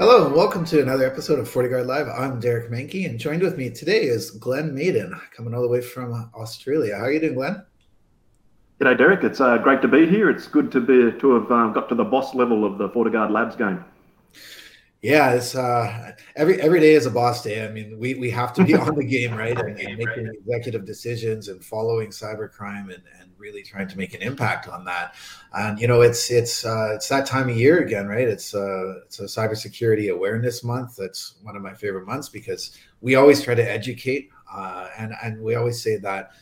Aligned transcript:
Hello 0.00 0.24
and 0.24 0.34
welcome 0.34 0.64
to 0.64 0.80
another 0.80 1.04
episode 1.04 1.38
of 1.38 1.46
FortiGuard 1.46 1.84
Live. 1.84 2.08
I'm 2.08 2.40
Derek 2.40 2.70
Manky, 2.70 3.04
and 3.04 3.18
joined 3.18 3.42
with 3.42 3.58
me 3.58 3.68
today 3.68 4.04
is 4.04 4.30
Glenn 4.30 4.74
Maiden, 4.74 5.14
coming 5.36 5.52
all 5.52 5.60
the 5.60 5.68
way 5.68 5.82
from 5.82 6.30
Australia. 6.34 6.96
How 6.96 7.02
are 7.02 7.12
you 7.12 7.20
doing, 7.20 7.34
Glenn? 7.34 7.62
G'day, 8.80 8.96
Derek. 8.96 9.24
It's 9.24 9.42
uh, 9.42 9.58
great 9.58 9.82
to 9.82 9.88
be 9.88 10.06
here. 10.06 10.30
It's 10.30 10.46
good 10.46 10.72
to 10.72 10.80
be 10.80 11.12
to 11.18 11.34
have 11.34 11.52
uh, 11.52 11.68
got 11.68 11.90
to 11.90 11.94
the 11.94 12.04
boss 12.04 12.34
level 12.34 12.64
of 12.64 12.78
the 12.78 12.88
FortiGuard 12.88 13.30
Labs 13.30 13.56
game. 13.56 13.84
Yeah, 15.02 15.32
it's 15.32 15.54
uh, 15.54 16.12
every 16.36 16.60
every 16.60 16.78
day 16.78 16.92
is 16.92 17.06
a 17.06 17.10
boss 17.10 17.42
day. 17.42 17.64
I 17.64 17.70
mean, 17.70 17.98
we, 17.98 18.14
we 18.16 18.30
have 18.30 18.52
to 18.52 18.64
be 18.64 18.74
on 18.74 18.94
the 18.94 19.04
game, 19.04 19.34
right? 19.34 19.58
And, 19.58 19.78
and 19.80 19.96
making 19.96 20.26
executive 20.26 20.84
decisions 20.84 21.48
and 21.48 21.64
following 21.64 22.10
cybercrime 22.10 22.92
and, 22.92 23.02
and 23.18 23.30
really 23.38 23.62
trying 23.62 23.88
to 23.88 23.96
make 23.96 24.12
an 24.12 24.20
impact 24.20 24.68
on 24.68 24.84
that. 24.84 25.14
And 25.54 25.80
you 25.80 25.88
know, 25.88 26.02
it's 26.02 26.30
it's 26.30 26.66
uh, 26.66 26.90
it's 26.94 27.08
that 27.08 27.24
time 27.24 27.48
of 27.48 27.56
year 27.56 27.78
again, 27.78 28.08
right? 28.08 28.28
It's 28.28 28.54
uh, 28.54 29.00
it's 29.06 29.20
a 29.20 29.24
cybersecurity 29.24 30.12
awareness 30.12 30.62
month. 30.62 30.96
That's 30.96 31.36
one 31.42 31.56
of 31.56 31.62
my 31.62 31.72
favorite 31.72 32.06
months 32.06 32.28
because 32.28 32.76
we 33.00 33.14
always 33.14 33.42
try 33.42 33.54
to 33.54 33.70
educate, 33.70 34.28
uh, 34.54 34.88
and 34.98 35.14
and 35.22 35.40
we 35.40 35.54
always 35.54 35.82
say 35.82 35.96
that. 35.96 36.32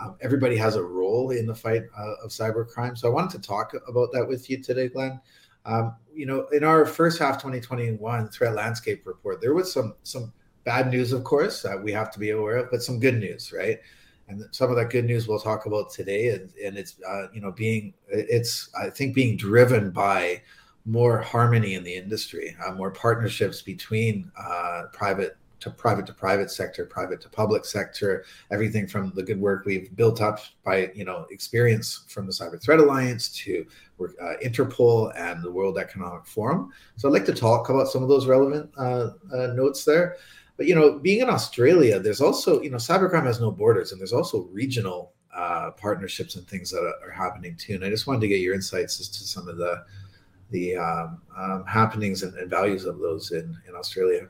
Um, 0.00 0.14
everybody 0.20 0.56
has 0.56 0.76
a 0.76 0.82
role 0.82 1.32
in 1.32 1.44
the 1.44 1.54
fight 1.56 1.82
uh, 1.98 2.14
of 2.22 2.30
cybercrime. 2.30 2.96
So 2.96 3.10
I 3.10 3.12
wanted 3.12 3.42
to 3.42 3.48
talk 3.48 3.74
about 3.88 4.12
that 4.12 4.28
with 4.28 4.48
you 4.48 4.62
today, 4.62 4.86
Glenn. 4.88 5.20
Um, 5.64 5.96
you 6.14 6.26
know, 6.26 6.46
in 6.48 6.64
our 6.64 6.84
first 6.84 7.18
half 7.18 7.36
2021 7.36 8.28
threat 8.28 8.54
landscape 8.54 9.06
report, 9.06 9.40
there 9.40 9.54
was 9.54 9.72
some 9.72 9.94
some 10.02 10.32
bad 10.64 10.90
news, 10.90 11.12
of 11.12 11.24
course, 11.24 11.62
that 11.62 11.82
we 11.82 11.92
have 11.92 12.10
to 12.12 12.18
be 12.18 12.30
aware 12.30 12.56
of, 12.56 12.70
but 12.70 12.82
some 12.82 13.00
good 13.00 13.18
news, 13.18 13.52
right? 13.52 13.78
And 14.28 14.44
some 14.50 14.68
of 14.70 14.76
that 14.76 14.90
good 14.90 15.06
news 15.06 15.26
we'll 15.26 15.38
talk 15.38 15.64
about 15.64 15.90
today, 15.90 16.30
and, 16.30 16.52
and 16.62 16.76
it's 16.76 16.96
uh, 17.08 17.28
you 17.32 17.40
know 17.40 17.52
being 17.52 17.94
it's 18.08 18.70
I 18.78 18.90
think 18.90 19.14
being 19.14 19.36
driven 19.36 19.90
by 19.90 20.42
more 20.84 21.20
harmony 21.20 21.74
in 21.74 21.84
the 21.84 21.94
industry, 21.94 22.56
uh, 22.66 22.72
more 22.72 22.90
partnerships 22.90 23.62
between 23.62 24.30
uh, 24.38 24.84
private 24.92 25.36
to 25.60 25.70
private 25.70 26.06
to 26.06 26.12
private 26.12 26.50
sector, 26.50 26.84
private 26.84 27.20
to 27.20 27.28
public 27.28 27.64
sector, 27.64 28.24
everything 28.50 28.86
from 28.86 29.12
the 29.14 29.22
good 29.22 29.40
work 29.40 29.64
we've 29.64 29.94
built 29.96 30.20
up 30.20 30.40
by 30.64 30.90
you 30.94 31.04
know 31.04 31.26
experience 31.30 32.04
from 32.08 32.26
the 32.26 32.32
Cyber 32.32 32.60
Threat 32.60 32.78
Alliance 32.78 33.28
to 33.30 33.66
uh, 34.00 34.34
Interpol 34.44 35.12
and 35.16 35.42
the 35.42 35.50
World 35.50 35.78
Economic 35.78 36.26
Forum. 36.26 36.70
So 36.96 37.08
I'd 37.08 37.12
like 37.12 37.26
to 37.26 37.34
talk 37.34 37.68
about 37.68 37.88
some 37.88 38.02
of 38.02 38.08
those 38.08 38.26
relevant 38.26 38.70
uh, 38.78 39.10
uh, 39.32 39.46
notes 39.48 39.84
there. 39.84 40.16
But 40.56 40.66
you 40.66 40.74
know, 40.74 40.98
being 40.98 41.20
in 41.20 41.30
Australia, 41.30 41.98
there's 42.00 42.20
also 42.20 42.60
you 42.62 42.70
know 42.70 42.78
cybercrime 42.78 43.26
has 43.26 43.40
no 43.40 43.50
borders, 43.50 43.92
and 43.92 44.00
there's 44.00 44.12
also 44.12 44.48
regional 44.52 45.12
uh, 45.34 45.70
partnerships 45.72 46.36
and 46.36 46.46
things 46.48 46.70
that 46.70 46.80
are, 46.80 47.08
are, 47.08 47.12
happening 47.12 47.54
too. 47.56 47.74
And 47.74 47.84
I 47.84 47.90
just 47.90 48.06
wanted 48.06 48.22
to 48.22 48.28
get 48.28 48.40
your 48.40 48.54
insights 48.54 48.98
as 48.98 49.08
to 49.08 49.24
some 49.24 49.48
of 49.48 49.56
the 49.56 49.84
the 50.50 50.76
um, 50.76 51.20
um, 51.36 51.64
happenings 51.66 52.22
and, 52.22 52.34
and 52.38 52.50
values 52.50 52.86
of 52.86 52.98
those 52.98 53.32
in 53.32 53.56
in 53.68 53.74
Australia. 53.74 54.28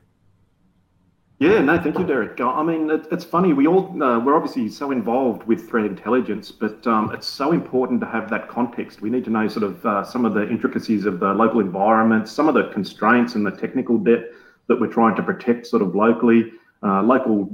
Yeah, 1.39 1.61
no, 1.61 1.81
thank 1.81 1.97
you, 1.97 2.05
Derek. 2.05 2.41
I 2.41 2.61
mean, 2.63 2.89
it, 2.89 3.07
it's 3.13 3.23
funny. 3.23 3.53
We 3.53 3.65
all 3.65 4.03
uh, 4.03 4.19
we're 4.19 4.35
obviously 4.35 4.67
so 4.67 4.91
involved 4.91 5.47
with 5.47 5.69
threat 5.69 5.85
intelligence, 5.85 6.51
but 6.51 6.85
um, 6.85 7.13
it's 7.13 7.27
so 7.27 7.53
important 7.53 8.01
to 8.01 8.07
have 8.07 8.29
that 8.31 8.49
context. 8.49 9.01
We 9.01 9.09
need 9.09 9.23
to 9.23 9.29
know 9.29 9.47
sort 9.47 9.63
of 9.63 9.85
uh, 9.85 10.03
some 10.03 10.25
of 10.25 10.33
the 10.33 10.49
intricacies 10.49 11.05
of 11.05 11.21
the 11.21 11.33
local 11.33 11.61
environment, 11.61 12.27
some 12.27 12.49
of 12.49 12.55
the 12.55 12.67
constraints 12.73 13.35
and 13.35 13.45
the 13.45 13.51
technical 13.51 13.97
debt 13.97 14.25
that 14.67 14.81
we're 14.81 14.91
trying 14.91 15.15
to 15.15 15.23
protect, 15.23 15.65
sort 15.67 15.81
of 15.81 15.95
locally. 15.95 16.51
Uh, 16.83 17.03
local 17.03 17.49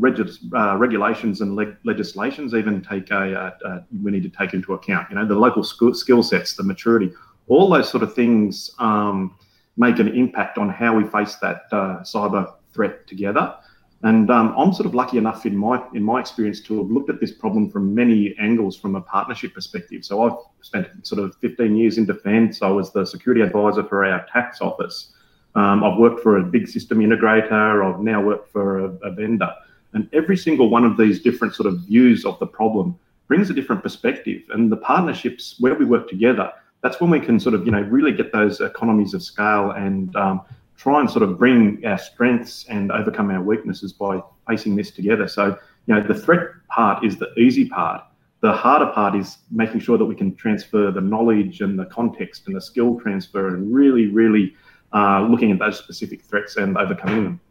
uh, 0.55 0.77
regulations 0.77 1.41
and 1.41 1.55
leg- 1.55 1.75
legislations 1.83 2.53
even 2.53 2.79
take 2.81 3.09
a 3.09 3.55
uh, 3.65 3.81
we 4.03 4.11
need 4.11 4.23
to 4.23 4.29
take 4.29 4.55
into 4.55 4.73
account. 4.73 5.07
You 5.11 5.15
know, 5.15 5.27
the 5.27 5.35
local 5.35 5.63
skill 5.63 6.23
sets, 6.23 6.55
the 6.55 6.63
maturity, 6.63 7.11
all 7.47 7.69
those 7.69 7.89
sort 7.89 8.01
of 8.01 8.15
things 8.15 8.71
um, 8.79 9.35
make 9.77 9.99
an 9.99 10.07
impact 10.07 10.57
on 10.57 10.69
how 10.69 10.95
we 10.95 11.05
face 11.05 11.35
that 11.35 11.63
uh, 11.71 11.99
cyber 12.01 12.51
threat 12.73 13.05
together. 13.07 13.55
And 14.03 14.29
um, 14.29 14.53
I'm 14.57 14.73
sort 14.73 14.85
of 14.85 14.93
lucky 14.93 15.17
enough 15.17 15.45
in 15.45 15.55
my 15.55 15.81
in 15.93 16.03
my 16.03 16.19
experience 16.19 16.59
to 16.61 16.77
have 16.77 16.91
looked 16.91 17.09
at 17.09 17.19
this 17.19 17.31
problem 17.31 17.69
from 17.71 17.95
many 17.95 18.35
angles 18.39 18.77
from 18.77 18.95
a 18.95 19.01
partnership 19.01 19.53
perspective. 19.53 20.05
So 20.05 20.23
I've 20.23 20.37
spent 20.61 21.07
sort 21.07 21.21
of 21.21 21.35
15 21.37 21.75
years 21.75 21.97
in 21.97 22.05
defence. 22.05 22.61
I 22.61 22.67
was 22.67 22.91
the 22.91 23.05
security 23.05 23.41
advisor 23.41 23.83
for 23.83 24.05
our 24.05 24.25
tax 24.31 24.61
office. 24.61 25.13
Um, 25.55 25.83
I've 25.83 25.97
worked 25.97 26.21
for 26.21 26.37
a 26.37 26.43
big 26.43 26.67
system 26.67 26.99
integrator. 26.99 27.83
I've 27.83 28.01
now 28.01 28.21
worked 28.21 28.51
for 28.51 28.79
a, 28.79 28.89
a 29.03 29.11
vendor. 29.11 29.51
And 29.93 30.09
every 30.11 30.35
single 30.35 30.69
one 30.69 30.83
of 30.83 30.97
these 30.97 31.21
different 31.21 31.55
sort 31.55 31.67
of 31.67 31.79
views 31.79 32.25
of 32.25 32.37
the 32.39 32.47
problem 32.47 32.99
brings 33.27 33.49
a 33.49 33.53
different 33.53 33.81
perspective. 33.81 34.43
And 34.49 34.71
the 34.71 34.77
partnerships 34.77 35.55
where 35.59 35.73
we 35.73 35.85
work 35.85 36.09
together, 36.09 36.51
that's 36.81 36.99
when 36.99 37.09
we 37.09 37.19
can 37.19 37.39
sort 37.39 37.55
of 37.55 37.65
you 37.65 37.71
know 37.71 37.81
really 37.81 38.11
get 38.11 38.31
those 38.31 38.61
economies 38.61 39.13
of 39.13 39.23
scale 39.23 39.71
and 39.71 40.15
um, 40.15 40.41
try 40.85 40.99
and 40.99 41.09
sort 41.09 41.23
of 41.23 41.39
bring 41.39 41.83
our 41.83 41.97
strengths 41.97 42.63
and 42.69 42.91
overcome 42.91 43.31
our 43.31 43.41
weaknesses 43.41 43.91
by 43.91 44.21
facing 44.47 44.75
this 44.75 44.91
together. 44.91 45.27
So, 45.27 45.57
you 45.87 45.95
know, 45.95 46.07
the 46.07 46.13
threat 46.13 46.47
part 46.67 47.03
is 47.03 47.17
the 47.17 47.33
easy 47.39 47.67
part. 47.67 48.03
The 48.41 48.53
harder 48.53 48.91
part 48.91 49.15
is 49.15 49.39
making 49.49 49.79
sure 49.79 49.97
that 49.97 50.05
we 50.05 50.13
can 50.13 50.35
transfer 50.35 50.91
the 50.91 51.01
knowledge 51.01 51.61
and 51.61 51.79
the 51.79 51.85
context 51.85 52.43
and 52.45 52.55
the 52.55 52.61
skill 52.61 52.99
transfer 52.99 53.47
and 53.47 53.73
really, 53.73 54.05
really 54.05 54.53
uh, 54.93 55.25
looking 55.27 55.51
at 55.51 55.57
those 55.57 55.79
specific 55.79 56.21
threats 56.21 56.55
and 56.57 56.77
overcoming 56.77 57.23
them. 57.23 57.41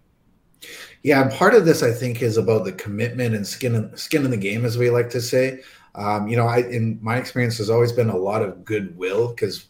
Yeah, 1.03 1.23
and 1.23 1.33
part 1.33 1.55
of 1.55 1.65
this 1.65 1.83
I 1.83 1.91
think 1.91 2.23
is 2.23 2.37
about 2.37 2.65
the 2.65 2.73
commitment 2.73 3.35
and 3.35 3.45
skin 3.45 3.75
in, 3.75 3.97
skin 3.97 4.25
in 4.25 4.31
the 4.31 4.37
game, 4.37 4.65
as 4.65 4.79
we 4.79 4.91
like 4.91 5.11
to 5.11 5.21
say. 5.21 5.61
Um, 5.97 6.29
you 6.29 6.37
know, 6.37 6.47
I 6.47 6.59
in 6.59 7.01
my 7.03 7.17
experience, 7.17 7.59
there's 7.59 7.69
always 7.69 7.91
been 7.91 8.11
a 8.11 8.17
lot 8.17 8.43
of 8.43 8.65
goodwill 8.65 9.35
because 9.35 9.67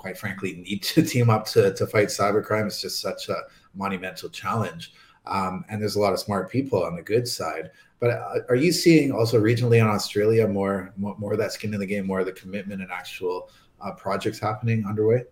quite 0.00 0.16
frankly 0.16 0.54
need 0.54 0.82
to 0.82 1.02
team 1.12 1.30
up 1.30 1.44
to, 1.44 1.72
to 1.74 1.86
fight 1.86 2.08
cybercrime. 2.08 2.66
It's 2.66 2.80
just 2.80 3.00
such 3.00 3.28
a 3.28 3.42
monumental 3.74 4.30
challenge. 4.30 4.94
Um, 5.26 5.64
and 5.68 5.80
there's 5.80 5.96
a 5.96 6.00
lot 6.00 6.14
of 6.14 6.18
smart 6.18 6.50
people 6.50 6.82
on 6.82 6.96
the 6.96 7.02
good 7.02 7.28
side. 7.28 7.70
But 8.00 8.10
uh, 8.10 8.38
are 8.48 8.56
you 8.56 8.72
seeing 8.72 9.12
also 9.12 9.38
regionally 9.38 9.78
in 9.78 9.86
Australia 9.86 10.48
more, 10.48 10.92
more, 10.96 11.16
more 11.18 11.32
of 11.32 11.38
that 11.38 11.52
skin 11.52 11.74
in 11.74 11.80
the 11.80 11.86
game, 11.86 12.06
more 12.06 12.20
of 12.20 12.26
the 12.26 12.32
commitment 12.32 12.80
and 12.80 12.90
actual 12.90 13.50
uh, 13.82 13.92
projects 13.92 14.40
happening 14.40 14.86
underway? 14.86 15.24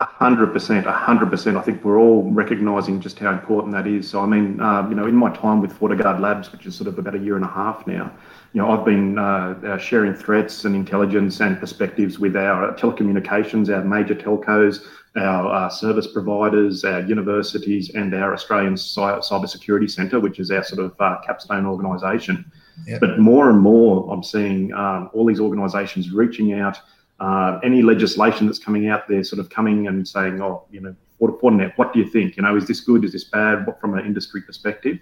A 0.00 0.04
hundred 0.04 0.52
percent, 0.52 0.86
a 0.86 0.92
hundred 0.92 1.28
percent. 1.28 1.56
I 1.56 1.60
think 1.60 1.84
we're 1.84 1.98
all 1.98 2.30
recognizing 2.30 3.00
just 3.00 3.18
how 3.18 3.32
important 3.32 3.72
that 3.72 3.88
is. 3.88 4.08
So, 4.08 4.20
I 4.20 4.26
mean, 4.26 4.60
uh, 4.60 4.88
you 4.88 4.94
know, 4.94 5.06
in 5.06 5.16
my 5.16 5.34
time 5.34 5.60
with 5.60 5.72
FortiGuard 5.72 6.20
Labs, 6.20 6.52
which 6.52 6.66
is 6.66 6.76
sort 6.76 6.86
of 6.86 7.00
about 7.00 7.16
a 7.16 7.18
year 7.18 7.34
and 7.34 7.44
a 7.44 7.48
half 7.48 7.84
now, 7.84 8.12
you 8.52 8.62
know, 8.62 8.70
I've 8.70 8.84
been 8.84 9.18
uh, 9.18 9.58
uh, 9.66 9.76
sharing 9.76 10.14
threats 10.14 10.64
and 10.64 10.76
intelligence 10.76 11.40
and 11.40 11.58
perspectives 11.58 12.20
with 12.20 12.36
our 12.36 12.74
telecommunications, 12.74 13.74
our 13.74 13.82
major 13.82 14.14
telcos, 14.14 14.84
our 15.16 15.52
uh, 15.52 15.68
service 15.68 16.06
providers, 16.06 16.84
our 16.84 17.00
universities, 17.00 17.90
and 17.96 18.14
our 18.14 18.32
Australian 18.32 18.74
cyber 18.74 19.18
Cybersecurity 19.18 19.90
Centre, 19.90 20.20
which 20.20 20.38
is 20.38 20.52
our 20.52 20.62
sort 20.62 20.80
of 20.80 20.94
uh, 21.00 21.16
capstone 21.26 21.66
organisation. 21.66 22.48
Yep. 22.86 23.00
But 23.00 23.18
more 23.18 23.50
and 23.50 23.58
more, 23.58 24.12
I'm 24.12 24.22
seeing 24.22 24.72
um, 24.74 25.10
all 25.12 25.26
these 25.26 25.40
organisations 25.40 26.12
reaching 26.12 26.52
out. 26.60 26.78
Uh, 27.20 27.58
any 27.64 27.82
legislation 27.82 28.46
that's 28.46 28.58
coming 28.58 28.88
out 28.88 29.08
there, 29.08 29.24
sort 29.24 29.40
of 29.40 29.50
coming 29.50 29.88
and 29.88 30.06
saying, 30.06 30.40
"Oh, 30.40 30.64
you 30.70 30.80
know, 30.80 30.94
Fortinet, 31.20 31.72
what 31.76 31.92
do 31.92 31.98
you 31.98 32.06
think? 32.06 32.36
You 32.36 32.44
know, 32.44 32.56
is 32.56 32.66
this 32.66 32.80
good? 32.80 33.04
Is 33.04 33.12
this 33.12 33.24
bad? 33.24 33.66
What 33.66 33.80
from 33.80 33.94
an 33.98 34.06
industry 34.06 34.42
perspective?" 34.42 34.98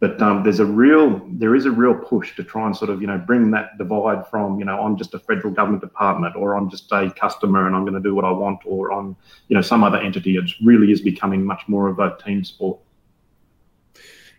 But 0.00 0.22
um, 0.22 0.44
there's 0.44 0.60
a 0.60 0.64
real, 0.64 1.20
there 1.28 1.56
is 1.56 1.66
a 1.66 1.72
real 1.72 1.94
push 1.94 2.36
to 2.36 2.44
try 2.44 2.66
and 2.66 2.76
sort 2.76 2.88
of, 2.88 3.00
you 3.00 3.08
know, 3.08 3.18
bring 3.18 3.50
that 3.50 3.78
divide 3.78 4.28
from, 4.28 4.58
you 4.60 4.64
know, 4.64 4.80
I'm 4.80 4.96
just 4.96 5.12
a 5.14 5.18
federal 5.18 5.52
government 5.52 5.82
department, 5.82 6.36
or 6.36 6.54
I'm 6.54 6.70
just 6.70 6.92
a 6.92 7.10
customer 7.10 7.66
and 7.66 7.74
I'm 7.74 7.82
going 7.82 8.00
to 8.00 8.08
do 8.08 8.14
what 8.14 8.24
I 8.24 8.30
want, 8.30 8.60
or 8.64 8.92
on, 8.92 9.16
you 9.48 9.56
know, 9.56 9.60
some 9.60 9.82
other 9.82 9.98
entity. 9.98 10.36
It 10.36 10.48
really 10.62 10.92
is 10.92 11.00
becoming 11.00 11.44
much 11.44 11.62
more 11.66 11.88
of 11.88 11.98
a 11.98 12.16
team 12.24 12.44
sport. 12.44 12.78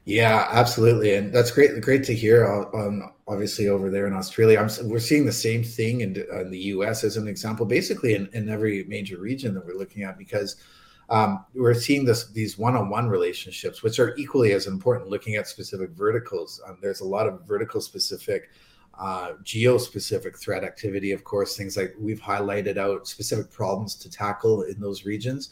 Yeah, 0.06 0.48
absolutely, 0.52 1.14
and 1.16 1.34
that's 1.34 1.52
great. 1.52 1.80
Great 1.82 2.04
to 2.06 2.16
hear. 2.16 2.46
Um, 2.74 3.14
obviously, 3.28 3.68
over 3.68 3.90
there 3.90 4.08
in 4.08 4.14
Australia, 4.14 4.60
I'm, 4.60 4.90
we're 4.90 5.00
seeing 5.00 5.26
the 5.26 5.32
same 5.32 5.64
thing 5.64 6.02
in, 6.02 6.16
in, 6.16 6.50
the 6.50 6.58
U.S. 6.74 7.04
as 7.04 7.18
an 7.18 7.28
example, 7.28 7.66
basically 7.66 8.16
in, 8.16 8.28
in 8.34 8.50
every 8.50 8.86
major 8.86 9.18
region 9.18 9.54
that 9.54 9.66
we're 9.66 9.78
looking 9.78 10.04
at, 10.04 10.18
because 10.18 10.56
um, 11.10 11.46
we're 11.54 11.74
seeing 11.74 12.06
this 12.06 12.28
these 12.28 12.58
one-on-one 12.58 13.08
relationships, 13.08 13.84
which 13.84 14.00
are 14.00 14.16
equally 14.16 14.54
as 14.54 14.68
important. 14.68 15.10
Looking 15.10 15.36
at 15.36 15.48
specific 15.48 15.92
verticals, 15.92 16.62
um, 16.68 16.78
there's 16.82 17.02
a 17.02 17.08
lot 17.08 17.28
of 17.28 17.46
vertical 17.48 17.82
specific, 17.82 18.50
uh, 19.00 19.34
geo-specific 19.44 20.40
threat 20.40 20.64
activity. 20.64 21.12
Of 21.12 21.24
course, 21.24 21.58
things 21.58 21.78
like 21.78 21.94
we've 22.00 22.22
highlighted 22.22 22.78
out 22.78 23.08
specific 23.08 23.52
problems 23.52 23.96
to 23.96 24.10
tackle 24.10 24.64
in 24.64 24.80
those 24.80 25.06
regions, 25.06 25.50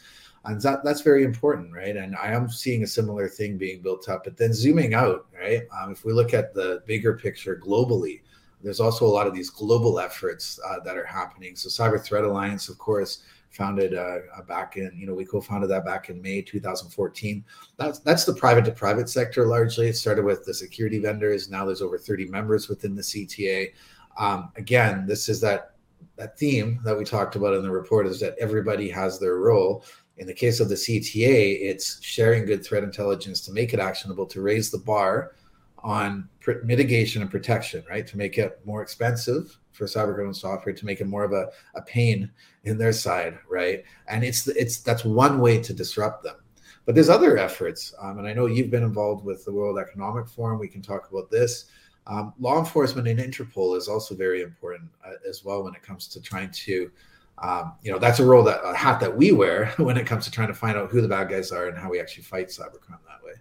and 0.48 0.62
that 0.62 0.84
that's 0.84 1.02
very 1.02 1.24
important, 1.24 1.74
right? 1.74 1.96
And 1.96 2.16
I 2.16 2.28
am 2.28 2.50
seeing 2.50 2.84
a 2.84 2.88
similar 2.88 3.28
thing 3.28 3.58
being 3.58 3.82
built 3.82 4.10
up. 4.10 4.24
But 4.24 4.38
then 4.38 4.54
zooming 4.54 4.94
out, 4.94 5.28
right? 5.40 5.64
Um, 5.80 5.92
if 5.92 6.06
we 6.06 6.14
look 6.14 6.34
at 6.34 6.54
the 6.54 6.82
bigger 6.86 7.18
picture 7.18 7.62
globally, 7.64 8.22
there's 8.64 8.80
also 8.80 9.06
a 9.06 9.08
lot 9.08 9.28
of 9.28 9.36
these 9.36 9.50
global 9.50 10.00
efforts 10.00 10.60
uh, 10.68 10.80
that 10.84 10.98
are 10.98 11.06
happening. 11.06 11.56
So, 11.56 11.70
Cyber 11.70 12.02
Threat 12.02 12.24
Alliance, 12.24 12.70
of 12.70 12.78
course 12.78 13.24
founded 13.50 13.96
uh, 13.96 14.20
uh, 14.36 14.42
back 14.44 14.78
in 14.78 14.92
you 14.96 15.08
know 15.08 15.14
we 15.14 15.26
co-founded 15.26 15.70
that 15.70 15.86
back 15.86 16.10
in 16.10 16.22
May 16.22 16.42
2014. 16.42 17.44
That's 17.78 18.00
that's 18.00 18.26
the 18.26 18.34
private 18.34 18.66
to 18.66 18.72
private 18.72 19.10
sector 19.10 19.46
largely. 19.46 19.88
It 19.88 19.96
started 19.96 20.26
with 20.26 20.46
the 20.46 20.54
security 20.54 21.00
vendors. 21.00 21.50
Now 21.50 21.66
there's 21.66 21.82
over 21.82 21.98
30 21.98 22.28
members 22.28 22.70
within 22.70 22.96
the 22.96 23.02
CTA. 23.02 23.74
Um, 24.18 24.52
again, 24.56 25.06
this 25.08 25.30
is 25.30 25.42
that 25.42 25.74
that 26.18 26.38
theme 26.38 26.80
that 26.84 26.98
we 26.98 27.04
talked 27.04 27.36
about 27.36 27.54
in 27.54 27.64
the 27.64 27.72
report 27.72 28.08
is 28.08 28.20
that 28.20 28.36
everybody 28.40 28.90
has 28.90 29.20
their 29.20 29.38
role. 29.38 29.84
In 30.18 30.28
the 30.28 30.34
case 30.34 30.60
of 30.60 30.69
the 30.69 30.75
CTA, 30.75 31.62
it's 31.62 32.04
sharing 32.04 32.46
good 32.46 32.66
threat 32.66 32.84
intelligence 32.84 33.42
to 33.42 33.52
make 33.52 33.74
it 33.74 33.80
actionable, 33.80 34.25
to 34.28 34.42
raise 34.42 34.72
the 34.72 34.80
bar 34.80 35.36
on 35.84 36.28
pr- 36.40 36.64
mitigation 36.64 37.22
and 37.22 37.30
protection, 37.30 37.84
right? 37.90 38.06
To 38.08 38.18
make 38.18 38.38
it 38.38 38.60
more 38.66 38.81
expensive 38.81 39.58
for 39.72 39.86
cybercriminal 39.86 40.36
software, 40.36 40.74
to 40.74 40.86
make 40.86 41.02
it 41.02 41.08
more 41.08 41.24
of 41.24 41.34
a, 41.34 41.50
a 41.75 41.81
pain 41.84 42.31
in 42.64 42.78
their 42.78 42.94
side, 42.94 43.38
right? 43.50 43.84
And 44.08 44.24
it's 44.24 44.48
it's 44.48 44.80
that's 44.80 45.06
one 45.06 45.40
way 45.40 45.62
to 45.62 45.74
disrupt 45.74 46.24
them. 46.24 46.38
But 46.86 46.96
there's 46.96 47.10
other 47.10 47.38
efforts, 47.38 47.94
um, 48.00 48.18
and 48.18 48.28
I 48.28 48.34
know 48.34 48.46
you've 48.46 48.72
been 48.72 48.84
involved 48.84 49.24
with 49.24 49.46
the 49.46 49.52
World 49.52 49.78
Economic 49.78 50.28
Forum. 50.28 50.58
We 50.58 50.70
can 50.70 50.81
talk 50.81 51.12
about 51.12 51.30
this. 51.30 51.66
Um, 52.08 52.34
law 52.40 52.58
enforcement 52.58 53.08
and 53.08 53.20
Interpol 53.20 53.78
is 53.78 53.90
also 53.90 54.16
very 54.16 54.42
important 54.42 54.90
uh, 55.06 55.12
as 55.28 55.44
well 55.44 55.63
when 55.63 55.75
it 55.75 55.84
comes 55.84 56.08
to 56.08 56.22
trying 56.22 56.50
to, 56.52 56.90
um, 57.39 57.74
you 57.84 57.92
know, 57.92 58.00
that's 58.00 58.19
a 58.19 58.25
role 58.25 58.44
that 58.44 58.62
a 58.63 58.75
hat 58.75 59.00
that 59.00 59.16
we 59.16 59.31
wear 59.31 59.68
when 59.78 59.98
it 59.98 60.06
comes 60.06 60.25
to 60.25 60.31
trying 60.31 60.48
to 60.48 60.54
find 60.54 60.78
out 60.78 60.89
who 60.89 61.01
the 61.01 61.07
bad 61.07 61.30
guys 61.30 61.51
are 61.51 61.68
and 61.68 61.78
how 61.78 61.89
we 61.89 62.00
actually 62.00 62.24
fight 62.24 62.48
cybercrime 62.48 63.00
that 63.07 63.24
way. 63.24 63.34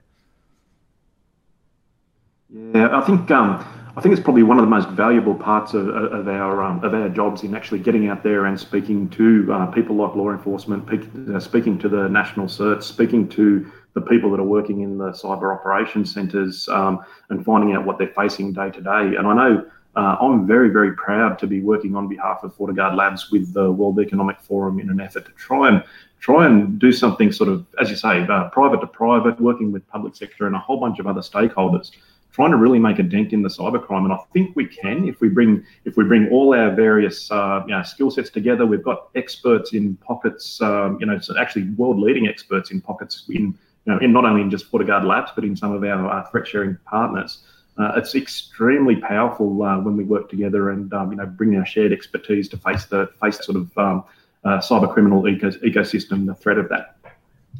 Yeah, 2.48 2.96
I 2.96 3.04
think 3.04 3.30
um, 3.30 3.64
I 3.96 4.00
think 4.00 4.12
it's 4.12 4.22
probably 4.22 4.42
one 4.42 4.58
of 4.58 4.62
the 4.62 4.70
most 4.70 4.88
valuable 4.90 5.34
parts 5.34 5.74
of, 5.74 5.88
of 5.88 6.28
our 6.28 6.62
um, 6.62 6.84
of 6.84 6.94
our 6.94 7.08
jobs 7.08 7.42
in 7.42 7.54
actually 7.54 7.80
getting 7.80 8.08
out 8.08 8.22
there 8.22 8.44
and 8.46 8.58
speaking 8.60 9.08
to 9.10 9.52
uh, 9.52 9.66
people 9.66 9.96
like 9.96 10.14
law 10.14 10.30
enforcement, 10.30 10.88
uh, 11.34 11.40
speaking 11.40 11.78
to 11.78 11.88
the 11.88 12.08
national 12.08 12.46
certs, 12.46 12.84
speaking 12.84 13.28
to 13.30 13.70
the 13.94 14.00
people 14.02 14.30
that 14.30 14.38
are 14.38 14.44
working 14.44 14.82
in 14.82 14.98
the 14.98 15.10
cyber 15.12 15.52
operations 15.58 16.12
centres, 16.12 16.68
um, 16.68 17.02
and 17.30 17.44
finding 17.44 17.74
out 17.74 17.86
what 17.86 17.98
they're 17.98 18.12
facing 18.14 18.52
day 18.52 18.70
to 18.70 18.82
day. 18.82 19.16
And 19.16 19.26
I 19.26 19.34
know 19.34 19.70
uh, 19.96 20.16
I'm 20.20 20.46
very 20.46 20.68
very 20.68 20.92
proud 20.94 21.38
to 21.40 21.46
be 21.46 21.60
working 21.60 21.96
on 21.96 22.08
behalf 22.08 22.40
of 22.42 22.56
FortiGuard 22.56 22.96
Labs 22.96 23.30
with 23.30 23.52
the 23.52 23.70
World 23.70 23.98
Economic 23.98 24.40
Forum 24.40 24.78
in 24.78 24.90
an 24.90 25.00
effort 25.00 25.24
to 25.26 25.32
try 25.32 25.68
and 25.68 25.82
try 26.20 26.46
and 26.46 26.78
do 26.78 26.92
something 26.92 27.30
sort 27.32 27.48
of, 27.48 27.66
as 27.80 27.90
you 27.90 27.96
say, 27.96 28.26
uh, 28.26 28.48
private 28.48 28.80
to 28.80 28.86
private, 28.86 29.40
working 29.40 29.72
with 29.72 29.86
public 29.88 30.16
sector 30.16 30.46
and 30.46 30.56
a 30.56 30.58
whole 30.58 30.78
bunch 30.78 30.98
of 30.98 31.06
other 31.06 31.20
stakeholders 31.20 31.90
trying 32.36 32.50
to 32.50 32.58
really 32.58 32.78
make 32.78 32.98
a 32.98 33.02
dent 33.02 33.32
in 33.32 33.40
the 33.40 33.48
cybercrime. 33.48 34.04
And 34.04 34.12
I 34.12 34.18
think 34.34 34.54
we 34.54 34.66
can 34.66 35.08
if 35.08 35.22
we 35.22 35.28
bring 35.30 35.64
if 35.86 35.96
we 35.96 36.04
bring 36.04 36.28
all 36.28 36.54
our 36.54 36.70
various 36.70 37.30
uh, 37.30 37.62
you 37.66 37.74
know, 37.74 37.82
skill 37.82 38.10
sets 38.10 38.28
together. 38.28 38.66
We've 38.66 38.84
got 38.84 39.08
experts 39.14 39.72
in 39.72 39.96
pockets, 39.96 40.60
um, 40.60 40.98
you 41.00 41.06
know, 41.06 41.18
actually 41.40 41.70
world 41.70 41.98
leading 41.98 42.28
experts 42.28 42.70
in 42.70 42.82
pockets 42.82 43.24
in 43.30 43.56
you 43.86 43.92
know 43.92 43.98
in 44.00 44.12
not 44.12 44.26
only 44.26 44.42
in 44.42 44.50
just 44.50 44.70
FortiGuard 44.70 45.04
Labs 45.04 45.32
but 45.34 45.44
in 45.44 45.56
some 45.56 45.72
of 45.72 45.82
our 45.82 46.10
uh, 46.10 46.30
threat 46.30 46.46
sharing 46.46 46.76
partners. 46.84 47.38
Uh, 47.78 47.92
it's 47.96 48.14
extremely 48.14 48.96
powerful 48.96 49.62
uh, 49.62 49.78
when 49.78 49.96
we 49.96 50.04
work 50.04 50.30
together 50.30 50.70
and 50.70 50.92
um, 50.94 51.10
you 51.10 51.16
know 51.16 51.26
bring 51.26 51.56
our 51.56 51.66
shared 51.66 51.92
expertise 51.92 52.48
to 52.48 52.56
face 52.56 52.86
the 52.86 53.06
face 53.20 53.44
sort 53.44 53.56
of 53.56 53.78
um, 53.78 54.04
uh, 54.44 54.58
cyber 54.58 54.90
criminal 54.92 55.28
eco- 55.28 55.50
ecosystem, 55.50 56.26
the 56.26 56.34
threat 56.34 56.56
of 56.56 56.68
that. 56.68 56.95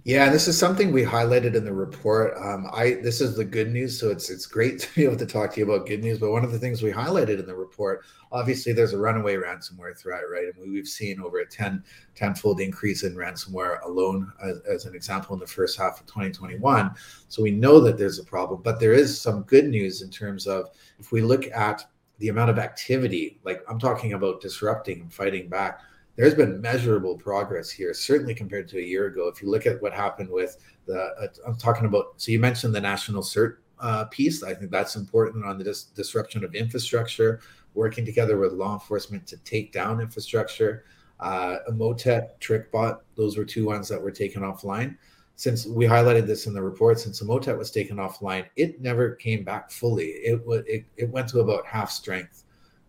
Yeah, 0.04 0.30
this 0.30 0.48
is 0.48 0.58
something 0.58 0.92
we 0.92 1.04
highlighted 1.04 1.54
in 1.54 1.64
the 1.64 1.72
report. 1.72 2.36
Um, 2.36 2.68
I 2.72 2.98
this 3.02 3.20
is 3.20 3.36
the 3.36 3.44
good 3.44 3.72
news, 3.72 3.98
so 3.98 4.10
it's 4.10 4.30
it's 4.30 4.46
great 4.46 4.78
to 4.80 4.94
be 4.94 5.04
able 5.04 5.16
to 5.16 5.26
talk 5.26 5.52
to 5.54 5.60
you 5.60 5.70
about 5.70 5.86
good 5.86 6.02
news. 6.02 6.18
But 6.18 6.32
one 6.32 6.44
of 6.44 6.52
the 6.52 6.58
things 6.58 6.82
we 6.82 6.90
highlighted 6.90 7.38
in 7.38 7.46
the 7.46 7.54
report, 7.54 8.04
obviously, 8.32 8.72
there's 8.72 8.92
a 8.92 8.98
runaway 8.98 9.36
ransomware 9.36 9.96
threat, 9.96 10.22
right? 10.30 10.46
And 10.54 10.72
we've 10.72 10.88
seen 10.88 11.20
over 11.20 11.38
a 11.38 11.46
10 11.46 11.84
tenfold 12.14 12.60
increase 12.60 13.04
in 13.04 13.14
ransomware 13.14 13.82
alone, 13.84 14.32
as, 14.42 14.58
as 14.68 14.86
an 14.86 14.94
example, 14.94 15.34
in 15.34 15.40
the 15.40 15.46
first 15.46 15.78
half 15.78 16.00
of 16.00 16.06
2021. 16.06 16.90
So 17.28 17.42
we 17.42 17.50
know 17.50 17.80
that 17.80 17.98
there's 17.98 18.18
a 18.18 18.24
problem, 18.24 18.62
but 18.62 18.80
there 18.80 18.92
is 18.92 19.20
some 19.20 19.42
good 19.42 19.66
news 19.66 20.02
in 20.02 20.10
terms 20.10 20.46
of 20.46 20.70
if 20.98 21.12
we 21.12 21.20
look 21.20 21.46
at 21.52 21.84
the 22.18 22.28
amount 22.28 22.50
of 22.50 22.58
activity, 22.58 23.38
like 23.44 23.62
I'm 23.68 23.78
talking 23.78 24.14
about 24.14 24.40
disrupting 24.40 25.00
and 25.02 25.12
fighting 25.12 25.48
back 25.48 25.80
there's 26.16 26.34
been 26.34 26.60
measurable 26.60 27.16
progress 27.16 27.70
here, 27.70 27.92
certainly 27.92 28.34
compared 28.34 28.68
to 28.68 28.78
a 28.78 28.82
year 28.82 29.06
ago. 29.06 29.28
If 29.28 29.42
you 29.42 29.50
look 29.50 29.66
at 29.66 29.80
what 29.82 29.92
happened 29.92 30.30
with 30.30 30.56
the, 30.86 30.98
uh, 30.98 31.26
I'm 31.46 31.56
talking 31.56 31.86
about, 31.86 32.14
so 32.16 32.32
you 32.32 32.40
mentioned 32.40 32.74
the 32.74 32.80
national 32.80 33.22
cert 33.22 33.58
uh, 33.78 34.06
piece. 34.06 34.42
I 34.42 34.54
think 34.54 34.70
that's 34.70 34.96
important 34.96 35.44
on 35.44 35.58
the 35.58 35.64
dis- 35.64 35.84
disruption 35.84 36.42
of 36.42 36.54
infrastructure, 36.54 37.40
working 37.74 38.06
together 38.06 38.38
with 38.38 38.52
law 38.52 38.72
enforcement 38.72 39.26
to 39.26 39.36
take 39.38 39.72
down 39.72 40.00
infrastructure. 40.00 40.84
Uh, 41.20 41.58
Emotet, 41.70 42.38
TrickBot, 42.40 43.00
those 43.16 43.36
were 43.36 43.44
two 43.44 43.66
ones 43.66 43.88
that 43.88 44.00
were 44.00 44.10
taken 44.10 44.42
offline. 44.42 44.96
Since 45.34 45.66
we 45.66 45.84
highlighted 45.84 46.26
this 46.26 46.46
in 46.46 46.54
the 46.54 46.62
report, 46.62 46.98
since 46.98 47.22
Emotet 47.22 47.58
was 47.58 47.70
taken 47.70 47.98
offline, 47.98 48.46
it 48.56 48.80
never 48.80 49.14
came 49.16 49.44
back 49.44 49.70
fully. 49.70 50.06
It, 50.06 50.40
it, 50.66 50.86
it 50.96 51.10
went 51.10 51.28
to 51.28 51.40
about 51.40 51.66
half 51.66 51.90
strength 51.90 52.44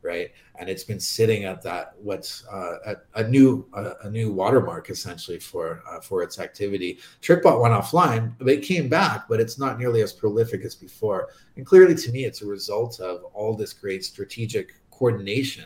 right? 0.07 0.31
And 0.57 0.69
it's 0.69 0.83
been 0.83 0.99
sitting 0.99 1.43
at 1.43 1.61
that 1.63 1.93
what's 2.01 2.47
uh, 2.47 2.77
a, 2.85 3.21
a, 3.21 3.27
new 3.27 3.67
a, 3.73 3.93
a, 4.03 4.09
new 4.09 4.31
watermark 4.31 4.89
essentially 4.89 5.37
for 5.37 5.83
uh, 5.87 5.99
for 5.99 6.23
its 6.23 6.39
activity. 6.39 6.99
TrickBot 7.21 7.61
went 7.61 7.73
offline, 7.73 8.33
but 8.39 8.47
it 8.47 8.63
came 8.63 8.87
back, 8.87 9.27
but 9.27 9.39
it's 9.39 9.59
not 9.59 9.77
nearly 9.77 10.01
as 10.01 10.13
prolific 10.13 10.63
as 10.63 10.73
before. 10.73 11.29
And 11.57 11.65
clearly, 11.65 11.95
to 11.95 12.11
me, 12.11 12.23
it's 12.23 12.41
a 12.41 12.47
result 12.47 12.99
of 13.01 13.25
all 13.33 13.55
this 13.55 13.73
great 13.73 14.05
strategic 14.05 14.73
coordination. 14.89 15.65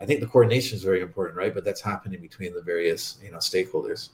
I 0.00 0.06
think 0.06 0.20
the 0.20 0.26
coordination 0.26 0.76
is 0.76 0.82
very 0.82 1.02
important, 1.02 1.36
right? 1.36 1.54
But 1.54 1.64
that's 1.64 1.80
happening 1.82 2.20
between 2.20 2.54
the 2.54 2.62
various 2.62 3.18
you 3.22 3.30
know 3.30 3.38
stakeholders. 3.38 4.10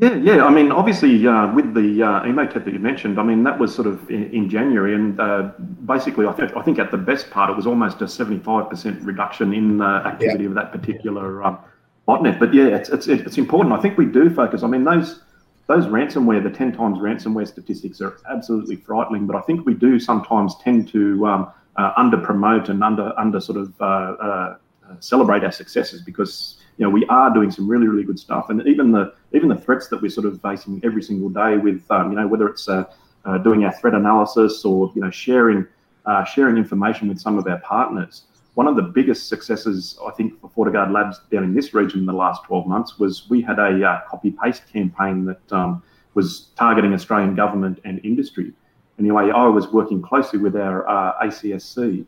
Yeah, 0.00 0.14
yeah. 0.14 0.44
I 0.44 0.50
mean, 0.50 0.70
obviously, 0.70 1.26
uh, 1.26 1.52
with 1.52 1.74
the 1.74 2.04
uh, 2.04 2.22
Emotet 2.22 2.64
that 2.64 2.72
you 2.72 2.78
mentioned, 2.78 3.18
I 3.18 3.24
mean, 3.24 3.42
that 3.42 3.58
was 3.58 3.74
sort 3.74 3.88
of 3.88 4.08
in, 4.08 4.30
in 4.30 4.48
January, 4.48 4.94
and 4.94 5.18
uh, 5.18 5.50
basically, 5.86 6.24
I 6.24 6.32
think 6.32 6.56
I 6.56 6.62
think 6.62 6.78
at 6.78 6.92
the 6.92 6.96
best 6.96 7.30
part, 7.30 7.50
it 7.50 7.56
was 7.56 7.66
almost 7.66 8.00
a 8.00 8.06
seventy-five 8.06 8.70
percent 8.70 9.02
reduction 9.02 9.52
in 9.52 9.78
the 9.78 9.84
activity 9.84 10.44
yeah. 10.44 10.50
of 10.50 10.54
that 10.54 10.70
particular 10.70 11.42
um, 11.42 11.58
botnet. 12.06 12.38
But 12.38 12.54
yeah, 12.54 12.68
it's, 12.68 12.90
it's 12.90 13.08
it's 13.08 13.38
important. 13.38 13.74
I 13.74 13.80
think 13.82 13.98
we 13.98 14.06
do 14.06 14.30
focus. 14.30 14.62
I 14.62 14.68
mean, 14.68 14.84
those 14.84 15.22
those 15.66 15.86
ransomware, 15.86 16.44
the 16.44 16.50
ten 16.50 16.70
times 16.70 16.98
ransomware 16.98 17.48
statistics 17.48 18.00
are 18.00 18.18
absolutely 18.30 18.76
frightening. 18.76 19.26
But 19.26 19.34
I 19.34 19.40
think 19.40 19.66
we 19.66 19.74
do 19.74 19.98
sometimes 19.98 20.54
tend 20.62 20.86
to 20.92 21.26
um, 21.26 21.52
uh, 21.76 21.92
under 21.96 22.18
promote 22.18 22.68
and 22.68 22.84
under 22.84 23.12
under 23.18 23.40
sort 23.40 23.58
of 23.58 23.74
uh, 23.80 23.84
uh, 23.84 24.56
celebrate 25.00 25.42
our 25.42 25.50
successes 25.50 26.02
because 26.02 26.58
you 26.78 26.84
know, 26.86 26.90
we 26.90 27.04
are 27.06 27.32
doing 27.34 27.50
some 27.50 27.68
really, 27.68 27.88
really 27.88 28.04
good 28.04 28.18
stuff. 28.18 28.50
And 28.50 28.66
even 28.66 28.92
the 28.92 29.12
even 29.34 29.48
the 29.48 29.56
threats 29.56 29.88
that 29.88 30.00
we're 30.00 30.10
sort 30.10 30.26
of 30.26 30.40
facing 30.40 30.80
every 30.84 31.02
single 31.02 31.28
day 31.28 31.56
with, 31.56 31.84
um, 31.90 32.12
you 32.12 32.16
know, 32.16 32.26
whether 32.26 32.48
it's 32.48 32.68
uh, 32.68 32.84
uh, 33.24 33.36
doing 33.38 33.64
our 33.64 33.72
threat 33.72 33.94
analysis 33.94 34.64
or 34.64 34.90
you 34.94 35.02
know 35.02 35.10
sharing 35.10 35.66
uh, 36.06 36.24
sharing 36.24 36.56
information 36.56 37.08
with 37.08 37.20
some 37.20 37.36
of 37.36 37.46
our 37.46 37.58
partners. 37.58 38.22
One 38.54 38.66
of 38.66 38.76
the 38.76 38.82
biggest 38.82 39.28
successes 39.28 39.98
I 40.06 40.10
think 40.12 40.40
for 40.40 40.48
FortiGuard 40.50 40.92
Labs 40.92 41.20
down 41.30 41.44
in 41.44 41.54
this 41.54 41.74
region 41.74 42.00
in 42.00 42.06
the 42.06 42.12
last 42.12 42.42
12 42.44 42.66
months 42.66 42.98
was 42.98 43.28
we 43.28 43.42
had 43.42 43.58
a 43.58 43.86
uh, 43.86 44.00
copy 44.08 44.32
paste 44.42 44.62
campaign 44.72 45.24
that 45.26 45.52
um, 45.52 45.82
was 46.14 46.48
targeting 46.56 46.92
Australian 46.92 47.36
government 47.36 47.80
and 47.84 48.00
industry. 48.04 48.52
And 48.96 49.06
anyway, 49.06 49.30
I 49.30 49.46
was 49.46 49.68
working 49.68 50.02
closely 50.02 50.40
with 50.40 50.56
our 50.56 50.88
uh, 50.88 51.24
ACSC 51.24 52.04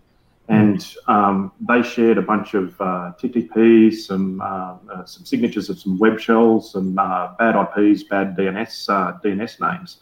and 0.51 0.97
um, 1.07 1.53
they 1.61 1.81
shared 1.81 2.19
a 2.19 2.23
bunch 2.23 2.55
of 2.55 2.79
uh, 2.81 3.13
TTPs, 3.21 3.95
some 4.07 4.41
uh, 4.41 4.77
uh, 4.93 5.05
some 5.05 5.25
signatures 5.25 5.71
of 5.71 5.79
some 5.79 5.97
web 5.97 6.19
shells, 6.19 6.73
some 6.73 6.99
uh, 6.99 7.29
bad 7.39 7.55
IPs, 7.55 8.03
bad 8.03 8.37
DNS 8.37 8.89
uh, 8.89 9.19
DNS 9.25 9.61
names. 9.61 9.99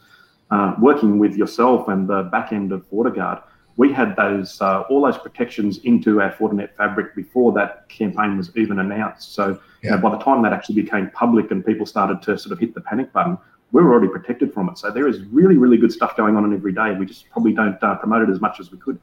Uh, 0.50 0.74
working 0.80 1.18
with 1.18 1.36
yourself 1.36 1.88
and 1.88 2.08
the 2.08 2.22
back 2.32 2.52
end 2.52 2.72
of 2.72 2.88
FortiGuard, 2.88 3.42
we 3.76 3.92
had 3.92 4.16
those 4.16 4.58
all 4.62 5.02
those 5.02 5.18
protections 5.18 5.80
into 5.84 6.22
our 6.22 6.32
Fortinet 6.32 6.74
fabric 6.76 7.14
before 7.14 7.52
that 7.52 7.86
campaign 7.90 8.38
was 8.38 8.50
even 8.56 8.78
announced. 8.78 9.34
So 9.34 9.60
yeah. 9.82 9.90
you 9.90 9.90
know, 9.90 9.98
by 9.98 10.10
the 10.16 10.24
time 10.24 10.42
that 10.44 10.54
actually 10.54 10.80
became 10.80 11.10
public 11.10 11.50
and 11.50 11.64
people 11.64 11.84
started 11.84 12.22
to 12.22 12.38
sort 12.38 12.52
of 12.52 12.58
hit 12.58 12.74
the 12.74 12.80
panic 12.80 13.12
button, 13.12 13.36
we 13.72 13.82
were 13.82 13.92
already 13.92 14.08
protected 14.08 14.54
from 14.54 14.70
it. 14.70 14.78
So 14.78 14.90
there 14.90 15.08
is 15.08 15.20
really 15.26 15.58
really 15.58 15.76
good 15.76 15.92
stuff 15.92 16.16
going 16.16 16.36
on 16.36 16.46
in 16.46 16.54
every 16.54 16.72
day. 16.72 16.92
We 16.92 17.04
just 17.04 17.28
probably 17.28 17.52
don't 17.52 17.78
promote 17.78 18.26
it 18.26 18.32
as 18.32 18.40
much 18.40 18.60
as 18.60 18.72
we 18.72 18.78
could. 18.78 18.98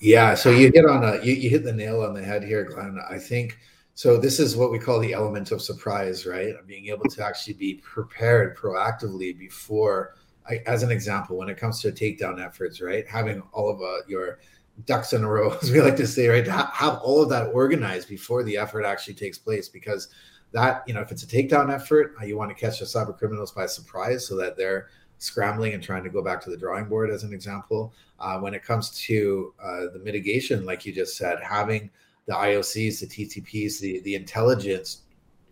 Yeah, 0.00 0.34
so 0.34 0.50
you 0.50 0.70
hit 0.72 0.86
on 0.86 1.02
a 1.02 1.22
you, 1.24 1.32
you 1.32 1.50
hit 1.50 1.64
the 1.64 1.72
nail 1.72 2.02
on 2.02 2.14
the 2.14 2.22
head 2.22 2.44
here, 2.44 2.64
Glenn. 2.64 2.98
I 3.10 3.18
think 3.18 3.58
so. 3.94 4.16
This 4.16 4.38
is 4.38 4.56
what 4.56 4.70
we 4.70 4.78
call 4.78 5.00
the 5.00 5.12
element 5.12 5.50
of 5.50 5.60
surprise, 5.60 6.24
right? 6.24 6.54
Being 6.66 6.86
able 6.86 7.06
to 7.06 7.24
actually 7.24 7.54
be 7.54 7.74
prepared 7.74 8.56
proactively 8.56 9.36
before. 9.36 10.14
I, 10.48 10.62
as 10.66 10.82
an 10.82 10.90
example, 10.90 11.36
when 11.36 11.48
it 11.48 11.58
comes 11.58 11.80
to 11.82 11.90
takedown 11.90 12.44
efforts, 12.44 12.80
right? 12.80 13.06
Having 13.08 13.42
all 13.52 13.68
of 13.68 13.82
uh, 13.82 14.06
your 14.06 14.38
ducks 14.86 15.12
in 15.12 15.24
a 15.24 15.28
row, 15.28 15.50
as 15.62 15.72
we 15.72 15.82
like 15.82 15.96
to 15.96 16.06
say, 16.06 16.28
right? 16.28 16.44
To 16.44 16.52
ha- 16.52 16.70
have 16.72 16.98
all 17.02 17.20
of 17.20 17.28
that 17.30 17.48
organized 17.48 18.08
before 18.08 18.44
the 18.44 18.56
effort 18.56 18.84
actually 18.84 19.14
takes 19.14 19.36
place, 19.36 19.68
because 19.68 20.08
that 20.52 20.84
you 20.86 20.94
know, 20.94 21.00
if 21.00 21.10
it's 21.10 21.24
a 21.24 21.26
takedown 21.26 21.74
effort, 21.74 22.14
uh, 22.20 22.24
you 22.24 22.36
want 22.36 22.50
to 22.50 22.54
catch 22.54 22.78
the 22.78 22.84
cyber 22.84 23.18
criminals 23.18 23.50
by 23.50 23.66
surprise, 23.66 24.28
so 24.28 24.36
that 24.36 24.56
they're 24.56 24.86
scrambling 25.18 25.74
and 25.74 25.82
trying 25.82 26.04
to 26.04 26.10
go 26.10 26.22
back 26.22 26.40
to 26.42 26.50
the 26.50 26.56
drawing 26.56 26.86
board, 26.86 27.10
as 27.10 27.24
an 27.24 27.32
example. 27.32 27.92
Uh, 28.18 28.38
when 28.38 28.54
it 28.54 28.62
comes 28.62 28.90
to 28.90 29.54
uh, 29.62 29.86
the 29.92 30.00
mitigation, 30.02 30.64
like 30.64 30.86
you 30.86 30.92
just 30.92 31.16
said, 31.16 31.38
having 31.42 31.90
the 32.26 32.34
IOCs, 32.34 33.00
the 33.00 33.06
TTPs, 33.06 33.80
the, 33.80 34.00
the 34.00 34.14
intelligence 34.14 35.02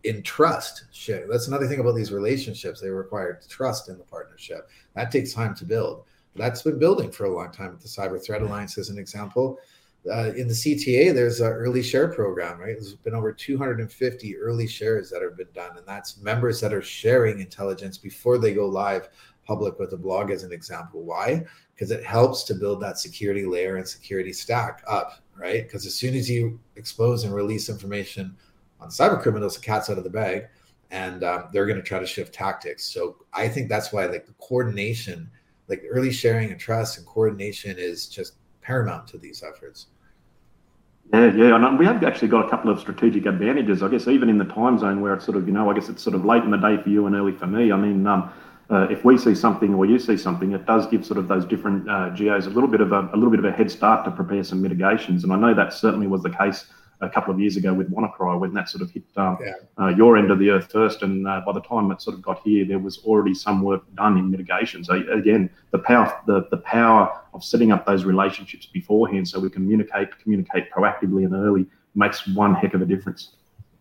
in 0.05 0.23
trust. 0.23 0.85
Share. 0.93 1.27
That's 1.29 1.49
another 1.49 1.67
thing 1.67 1.81
about 1.81 1.97
these 1.97 2.13
relationships. 2.13 2.81
They 2.81 2.91
require 2.91 3.41
trust 3.49 3.89
in 3.89 3.99
the 3.99 4.05
partnership. 4.05 4.69
That 4.95 5.11
takes 5.11 5.33
time 5.33 5.55
to 5.57 5.65
build. 5.65 6.05
That's 6.37 6.63
been 6.63 6.79
building 6.79 7.11
for 7.11 7.25
a 7.25 7.35
long 7.35 7.51
time 7.51 7.73
with 7.73 7.81
the 7.81 7.89
Cyber 7.89 8.23
Threat 8.23 8.43
Alliance, 8.43 8.79
as 8.79 8.91
an 8.91 8.99
example. 8.99 9.59
uh, 10.09 10.33
in 10.37 10.47
the 10.47 10.55
CTA, 10.55 11.13
there's 11.13 11.41
an 11.41 11.49
early 11.53 11.83
share 11.83 12.09
program, 12.09 12.61
right? 12.61 12.75
There's 12.75 12.95
been 12.95 13.15
over 13.15 13.33
250 13.33 14.37
early 14.37 14.69
shares 14.69 15.11
that 15.11 15.23
have 15.23 15.37
been 15.37 15.49
done, 15.55 15.77
and 15.77 15.87
that's 15.87 16.19
members 16.19 16.61
that 16.61 16.73
are 16.73 16.83
sharing 16.83 17.41
intelligence 17.41 17.99
before 17.99 18.39
they 18.39 18.55
go 18.55 18.67
live 18.69 19.09
public 19.47 19.79
with 19.79 19.93
a 19.93 19.97
blog, 19.97 20.31
as 20.31 20.43
an 20.43 20.53
example. 20.53 21.03
Why? 21.03 21.45
Because 21.75 21.91
it 21.91 22.05
helps 22.05 22.43
to 22.45 22.55
build 22.55 22.81
that 22.83 22.99
security 22.99 23.47
layer 23.47 23.77
and 23.77 23.87
security 23.87 24.33
stack 24.33 24.83
up, 24.89 25.23
right? 25.37 25.63
Because 25.63 25.87
as 25.87 25.95
soon 25.95 26.15
as 26.15 26.29
you 26.29 26.59
expose 26.77 27.25
and 27.25 27.35
release 27.35 27.69
information 27.69 28.37
on 28.81 28.89
cyber 28.89 29.21
criminals, 29.21 29.57
the 29.57 29.63
cat's 29.63 29.89
out 29.89 29.99
of 29.99 30.05
the 30.05 30.11
bag, 30.11 30.49
and 30.91 31.25
um, 31.25 31.49
they're 31.53 31.67
going 31.67 31.79
to 31.79 31.83
try 31.83 31.99
to 31.99 32.07
shift 32.07 32.35
tactics. 32.35 32.85
So 32.85 33.17
I 33.33 33.49
think 33.49 33.69
that's 33.69 33.93
why, 33.93 34.07
like 34.07 34.27
the 34.27 34.35
coordination, 34.35 35.31
like 35.69 35.83
early 35.91 36.13
sharing 36.13 36.51
and 36.51 36.61
trust 36.61 36.99
and 36.99 37.07
coordination, 37.07 37.77
is 37.79 38.07
just 38.07 38.35
paramount 38.61 39.07
to 39.09 39.19
these 39.19 39.43
efforts. 39.43 39.87
Yeah, 41.13 41.33
yeah, 41.33 41.55
and 41.55 41.79
we 41.79 41.87
have 41.87 42.03
actually 42.03 42.29
got 42.29 42.47
a 42.47 42.51
couple 42.51 42.69
of 42.69 42.81
strategic 42.81 43.27
advantages, 43.27 43.81
I 43.81 43.89
guess, 43.89 44.09
even 44.09 44.29
in 44.29 44.39
the 44.39 44.45
time 44.45 44.77
zone 44.77 45.01
where 45.01 45.15
it's 45.15 45.25
sort 45.25 45.37
of, 45.37 45.47
you 45.47 45.55
know, 45.55 45.71
I 45.71 45.75
guess 45.75 45.89
it's 45.89 46.03
sort 46.03 46.17
of 46.17 46.25
late 46.25 46.43
in 46.43 46.51
the 46.51 46.57
day 46.57 46.83
for 46.83 46.89
you 46.89 47.07
and 47.07 47.15
early 47.15 47.33
for 47.33 47.47
me. 47.47 47.71
I 47.71 47.77
mean, 47.77 48.05
um, 48.09 48.33
uh, 48.71 48.89
if 48.91 49.05
we 49.05 49.17
see 49.17 49.35
something 49.35 49.75
or 49.75 49.87
you 49.87 49.99
see 49.99 50.17
something, 50.17 50.53
it 50.53 50.67
does 50.67 50.87
give 50.87 51.05
sort 51.05 51.19
of 51.19 51.29
those 51.29 51.45
different 51.45 51.89
uh, 51.89 52.11
geos 52.11 52.47
a 52.47 52.51
little 52.51 52.69
bit 52.69 52.81
of 52.81 52.93
a, 52.93 53.09
a 53.13 53.17
little 53.17 53.31
bit 53.31 53.39
of 53.39 53.45
a 53.45 53.53
head 53.53 53.71
start 53.71 54.05
to 54.05 54.11
prepare 54.11 54.43
some 54.43 54.61
mitigations. 54.61 55.25
And 55.25 55.33
I 55.33 55.37
know 55.37 55.55
that 55.55 55.73
certainly 55.73 56.07
was 56.07 56.23
the 56.23 56.31
case 56.31 56.67
a 57.01 57.09
couple 57.09 57.33
of 57.33 57.39
years 57.39 57.57
ago 57.57 57.75
with 57.75 57.91
WannaCry 57.91 58.41
when 58.41 58.55
that 58.55 58.69
sort 58.69 58.83
of 58.83 58.91
hit 58.91 59.05
um, 59.17 59.39
yeah. 59.41 59.53
uh, 59.79 59.89
your 59.89 60.17
end 60.17 60.31
of 60.31 60.39
the 60.39 60.51
earth 60.51 60.73
first. 60.73 61.03
And 61.03 61.29
uh, 61.29 61.43
by 61.45 61.53
the 61.53 61.61
time 61.61 61.91
it 61.91 62.01
sort 62.01 62.17
of 62.17 62.23
got 62.23 62.41
here, 62.43 62.65
there 62.65 62.79
was 62.79 62.99
already 63.05 63.35
some 63.35 63.63
work 63.63 63.83
done 63.95 64.17
in 64.17 64.31
mitigation. 64.31 64.83
So 64.83 64.95
again, 65.13 65.51
the 65.71 65.79
power 65.79 66.21
the, 66.27 66.47
the 66.51 66.57
power 66.59 67.21
of 67.35 67.45
setting 67.45 67.71
up 67.71 67.87
those 67.87 68.05
relationships 68.05 68.67
beforehand 68.67 69.29
so 69.29 69.39
we 69.39 69.51
communicate 69.51 70.19
communicate 70.19 70.71
proactively 70.71 71.25
and 71.25 71.35
early 71.35 71.67
makes 71.95 72.27
one 72.29 72.55
heck 72.55 72.75
of 72.75 72.83
a 72.83 72.87
difference. 72.87 73.33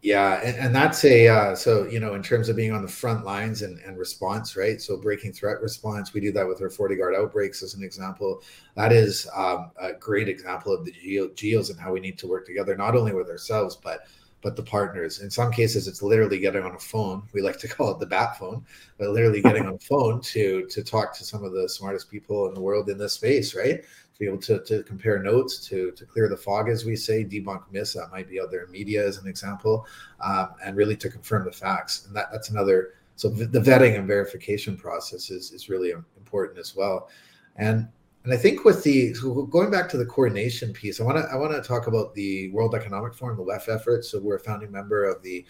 Yeah, 0.06 0.40
and, 0.44 0.56
and 0.58 0.76
that's 0.76 1.04
a 1.04 1.28
uh, 1.28 1.56
so 1.56 1.86
you 1.88 2.00
know 2.00 2.14
in 2.14 2.22
terms 2.22 2.48
of 2.48 2.56
being 2.56 2.72
on 2.72 2.84
the 2.84 2.88
front 2.88 3.26
lines 3.26 3.64
and, 3.64 3.80
and 3.80 3.98
response, 3.98 4.56
right? 4.56 4.80
So 4.80 4.98
breaking 4.98 5.34
threat 5.34 5.62
response, 5.62 6.14
we 6.14 6.22
do 6.22 6.32
that 6.34 6.48
with 6.48 6.62
our 6.62 6.70
FortiGuard 6.70 7.18
outbreaks 7.18 7.64
as 7.64 7.74
an 7.74 7.84
example. 7.84 8.44
That 8.76 8.92
is 8.92 9.28
um, 9.36 9.72
a 9.82 9.94
great 9.94 10.30
example 10.30 10.74
of 10.76 10.86
the 10.86 10.92
geo, 10.92 11.30
geos 11.34 11.72
and 11.72 11.80
how 11.80 11.92
we 11.92 12.00
need 12.02 12.20
to 12.20 12.28
work 12.28 12.46
together, 12.46 12.76
not 12.78 12.96
only 12.96 13.14
with 13.14 13.30
ourselves 13.30 13.76
but 13.78 14.02
but 14.44 14.56
the 14.56 14.62
partners. 14.62 15.22
In 15.22 15.32
some 15.32 15.52
cases, 15.52 15.88
it's 15.88 16.04
literally 16.04 16.38
getting 16.38 16.62
on 16.62 16.76
a 16.76 16.80
phone. 16.80 17.24
We 17.34 17.42
like 17.42 17.58
to 17.62 17.68
call 17.76 17.90
it 17.92 18.00
the 18.00 18.06
bat 18.06 18.38
phone, 18.38 18.64
but 19.00 19.10
literally 19.10 19.42
getting 19.42 19.66
on 19.66 19.74
a 19.74 19.80
phone 19.80 20.22
to 20.22 20.68
to 20.68 20.84
talk 20.84 21.18
to 21.18 21.26
some 21.26 21.44
of 21.44 21.54
the 21.54 21.68
smartest 21.68 22.12
people 22.12 22.48
in 22.48 22.54
the 22.54 22.62
world 22.62 22.90
in 22.90 23.00
this 23.00 23.14
space, 23.14 23.56
right? 23.56 23.84
To 24.16 24.20
be 24.20 24.26
able 24.26 24.38
to, 24.40 24.60
to 24.64 24.82
compare 24.84 25.22
notes, 25.22 25.60
to, 25.68 25.92
to 25.92 26.06
clear 26.06 26.30
the 26.30 26.38
fog, 26.38 26.70
as 26.70 26.86
we 26.86 26.96
say, 26.96 27.26
debunk 27.26 27.64
myths 27.72 27.94
that 27.94 28.12
might 28.12 28.30
be 28.30 28.40
out 28.40 28.50
there 28.50 28.64
in 28.64 28.72
media, 28.72 29.06
as 29.06 29.18
an 29.18 29.28
example, 29.28 29.86
um, 30.22 30.50
and 30.64 30.78
really 30.78 30.96
to 30.96 31.10
confirm 31.10 31.44
the 31.44 31.52
facts. 31.52 32.06
And 32.08 32.16
that, 32.16 32.28
that's 32.32 32.50
another. 32.50 32.94
So 33.18 33.30
the 33.30 33.60
vetting 33.60 33.98
and 33.98 34.08
verification 34.08 34.78
process 34.78 35.30
is, 35.30 35.52
is 35.52 35.70
really 35.70 35.92
important 35.92 36.60
as 36.60 36.76
well. 36.76 37.10
And 37.58 37.88
and 38.26 38.34
I 38.34 38.38
think 38.38 38.66
with 38.66 38.84
the 38.84 39.14
so 39.14 39.44
going 39.44 39.70
back 39.70 39.88
to 39.90 39.98
the 39.98 40.06
coordination 40.06 40.74
piece, 40.74 41.00
I 41.00 41.04
want 41.04 41.18
to 41.18 41.24
I 41.32 41.36
want 41.36 41.54
to 41.54 41.62
talk 41.62 41.86
about 41.86 42.16
the 42.16 42.50
World 42.50 42.74
Economic 42.74 43.14
Forum, 43.14 43.38
the 43.38 43.44
WEF 43.44 43.70
effort. 43.70 44.04
So 44.04 44.20
we're 44.20 44.38
a 44.38 44.40
founding 44.40 44.72
member 44.72 45.06
of 45.06 45.22
the 45.22 45.46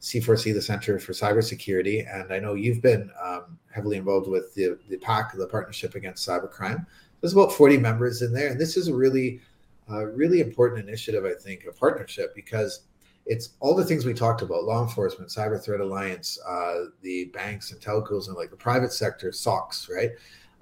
C4C, 0.00 0.54
the 0.54 0.62
Center 0.62 0.98
for 1.00 1.12
Cybersecurity, 1.12 2.06
and 2.08 2.32
I 2.32 2.38
know 2.38 2.54
you've 2.54 2.80
been 2.80 3.10
um, 3.22 3.58
heavily 3.70 3.96
involved 3.96 4.28
with 4.28 4.54
the 4.54 4.78
the 4.88 4.96
PAC, 4.98 5.36
the 5.36 5.46
Partnership 5.48 5.96
Against 5.96 6.26
Cybercrime. 6.26 6.86
There's 7.20 7.32
about 7.32 7.52
40 7.52 7.78
members 7.78 8.22
in 8.22 8.32
there, 8.32 8.48
and 8.48 8.60
this 8.60 8.76
is 8.76 8.88
a 8.88 8.94
really, 8.94 9.40
uh, 9.90 10.06
really 10.06 10.40
important 10.40 10.86
initiative. 10.86 11.24
I 11.24 11.34
think 11.34 11.66
a 11.68 11.72
partnership 11.72 12.34
because 12.34 12.82
it's 13.26 13.50
all 13.60 13.74
the 13.74 13.84
things 13.84 14.04
we 14.04 14.14
talked 14.14 14.42
about: 14.42 14.64
law 14.64 14.82
enforcement, 14.82 15.30
cyber 15.30 15.62
threat 15.62 15.80
alliance, 15.80 16.38
uh, 16.48 16.86
the 17.02 17.26
banks 17.26 17.72
and 17.72 17.80
telcos, 17.80 18.28
and 18.28 18.36
like 18.36 18.50
the 18.50 18.56
private 18.56 18.92
sector, 18.92 19.30
SOCs, 19.30 19.88
right, 19.90 20.10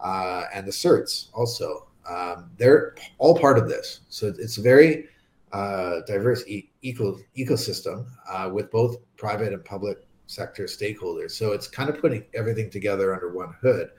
uh, 0.01 0.45
and 0.53 0.67
the 0.67 0.73
certs 0.73 1.29
also. 1.33 1.85
Um, 2.09 2.51
they're 2.57 2.95
all 3.19 3.39
part 3.39 3.59
of 3.59 3.69
this, 3.69 4.01
so 4.09 4.33
it's 4.39 4.57
a 4.57 4.63
very 4.63 5.09
uh, 5.53 6.01
diverse 6.07 6.43
e- 6.47 6.71
eco- 6.83 7.19
ecosystem 7.37 8.07
uh, 8.31 8.51
with 8.53 8.71
both 8.71 8.97
private 9.17 9.53
and 9.53 9.65
public 9.65 10.07
sector 10.27 10.65
stakeholders. 10.65 11.33
So 11.33 11.53
it's 11.53 11.69
kind 11.69 11.91
of 11.91 12.01
putting 12.01 12.25
everything 12.35 12.71
together 12.71 13.15
under 13.15 13.33
one 13.33 13.55
hood. 13.61 13.91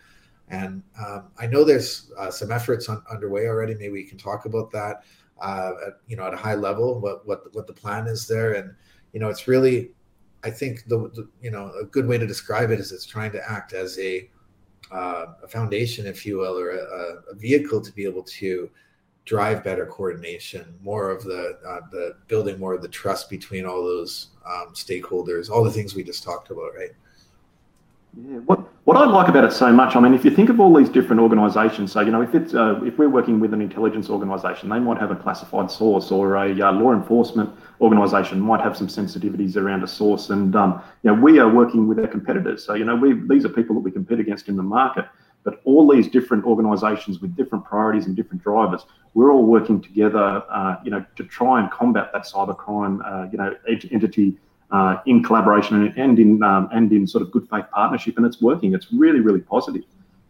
And 0.49 0.81
um, 1.05 1.27
I 1.37 1.45
know 1.45 1.63
there's 1.63 2.11
uh, 2.17 2.31
some 2.31 2.51
efforts 2.51 2.89
on, 2.89 3.03
underway 3.11 3.47
already. 3.47 3.75
Maybe 3.75 3.89
we 3.89 4.03
can 4.03 4.17
talk 4.17 4.45
about 4.45 4.71
that, 4.71 5.03
uh, 5.41 5.71
at, 5.87 5.93
you 6.07 6.15
know, 6.15 6.25
at 6.25 6.33
a 6.33 6.37
high 6.37 6.55
level, 6.55 6.99
what 6.99 7.25
what 7.27 7.53
what 7.53 7.67
the 7.67 7.73
plan 7.73 8.07
is 8.07 8.27
there. 8.27 8.53
And 8.53 8.73
you 9.13 9.19
know, 9.19 9.29
it's 9.29 9.47
really, 9.47 9.91
I 10.43 10.49
think 10.49 10.85
the, 10.87 11.09
the 11.09 11.29
you 11.41 11.51
know 11.51 11.71
a 11.79 11.85
good 11.85 12.07
way 12.07 12.17
to 12.17 12.25
describe 12.25 12.71
it 12.71 12.79
is 12.79 12.91
it's 12.91 13.05
trying 13.05 13.31
to 13.33 13.51
act 13.51 13.73
as 13.73 13.97
a 13.99 14.29
uh, 14.91 15.27
a 15.43 15.47
foundation, 15.47 16.07
if 16.07 16.25
you 16.25 16.37
will, 16.37 16.57
or 16.57 16.71
a, 16.71 17.21
a, 17.31 17.35
vehicle 17.35 17.79
to 17.79 17.91
be 17.91 18.05
able 18.05 18.23
to 18.23 18.69
drive 19.25 19.63
better 19.63 19.85
coordination, 19.85 20.73
more 20.81 21.11
of 21.11 21.23
the 21.23 21.59
uh, 21.67 21.81
the 21.91 22.15
building 22.27 22.59
more 22.59 22.73
of 22.73 22.81
the 22.81 22.87
trust 22.87 23.29
between 23.29 23.65
all 23.65 23.83
those 23.83 24.29
um, 24.47 24.73
stakeholders, 24.73 25.49
all 25.49 25.63
the 25.63 25.71
things 25.71 25.93
we 25.93 26.03
just 26.03 26.23
talked 26.23 26.49
about, 26.49 26.73
right? 26.75 26.91
Yeah, 28.17 28.37
what 28.39 28.59
what 28.85 28.97
I 28.97 29.05
like 29.05 29.27
about 29.27 29.43
it 29.43 29.53
so 29.53 29.71
much, 29.71 29.95
I 29.95 29.99
mean, 29.99 30.15
if 30.15 30.25
you 30.25 30.31
think 30.31 30.49
of 30.49 30.59
all 30.59 30.73
these 30.73 30.89
different 30.89 31.21
organisations, 31.21 31.91
so 31.91 32.01
you 32.01 32.11
know, 32.11 32.23
if 32.23 32.33
it's 32.33 32.55
uh, 32.55 32.81
if 32.83 32.97
we're 32.97 33.09
working 33.09 33.39
with 33.39 33.53
an 33.53 33.61
intelligence 33.61 34.09
organisation, 34.09 34.67
they 34.67 34.79
might 34.79 34.97
have 34.97 35.11
a 35.11 35.15
classified 35.15 35.69
source, 35.69 36.11
or 36.11 36.35
a 36.35 36.49
uh, 36.49 36.71
law 36.71 36.91
enforcement 36.91 37.51
organisation 37.81 38.39
might 38.41 38.61
have 38.61 38.75
some 38.75 38.87
sensitivities 38.87 39.55
around 39.55 39.83
a 39.83 39.87
source, 39.87 40.31
and 40.31 40.55
um, 40.55 40.81
you 41.03 41.11
know, 41.11 41.21
we 41.21 41.37
are 41.37 41.47
working 41.47 41.87
with 41.87 41.99
our 41.99 42.07
competitors. 42.07 42.65
So 42.65 42.73
you 42.73 42.83
know, 42.83 42.95
we 42.95 43.13
these 43.13 43.45
are 43.45 43.49
people 43.49 43.75
that 43.75 43.81
we 43.81 43.91
compete 43.91 44.19
against 44.19 44.47
in 44.47 44.57
the 44.57 44.63
market. 44.63 45.05
But 45.43 45.61
all 45.63 45.89
these 45.89 46.09
different 46.09 46.43
organisations 46.43 47.21
with 47.21 47.35
different 47.37 47.63
priorities 47.63 48.07
and 48.07 48.15
different 48.15 48.43
drivers, 48.43 48.85
we're 49.13 49.31
all 49.31 49.45
working 49.45 49.81
together, 49.81 50.43
uh, 50.49 50.75
you 50.83 50.91
know, 50.91 51.05
to 51.15 51.23
try 51.23 51.61
and 51.61 51.71
combat 51.71 52.11
that 52.11 52.25
cybercrime, 52.25 52.99
uh, 53.05 53.29
you 53.31 53.37
know, 53.37 53.55
entity 53.89 54.37
uh, 54.71 54.97
in 55.05 55.23
collaboration 55.23 55.93
and 55.97 56.19
in 56.19 56.43
um, 56.43 56.69
and 56.71 56.91
in 56.91 57.07
sort 57.07 57.21
of 57.21 57.31
good 57.31 57.47
faith 57.49 57.65
partnership, 57.71 58.17
and 58.17 58.25
it's 58.25 58.41
working. 58.41 58.73
It's 58.73 58.91
really 58.91 59.19
really 59.19 59.41
positive. 59.41 59.83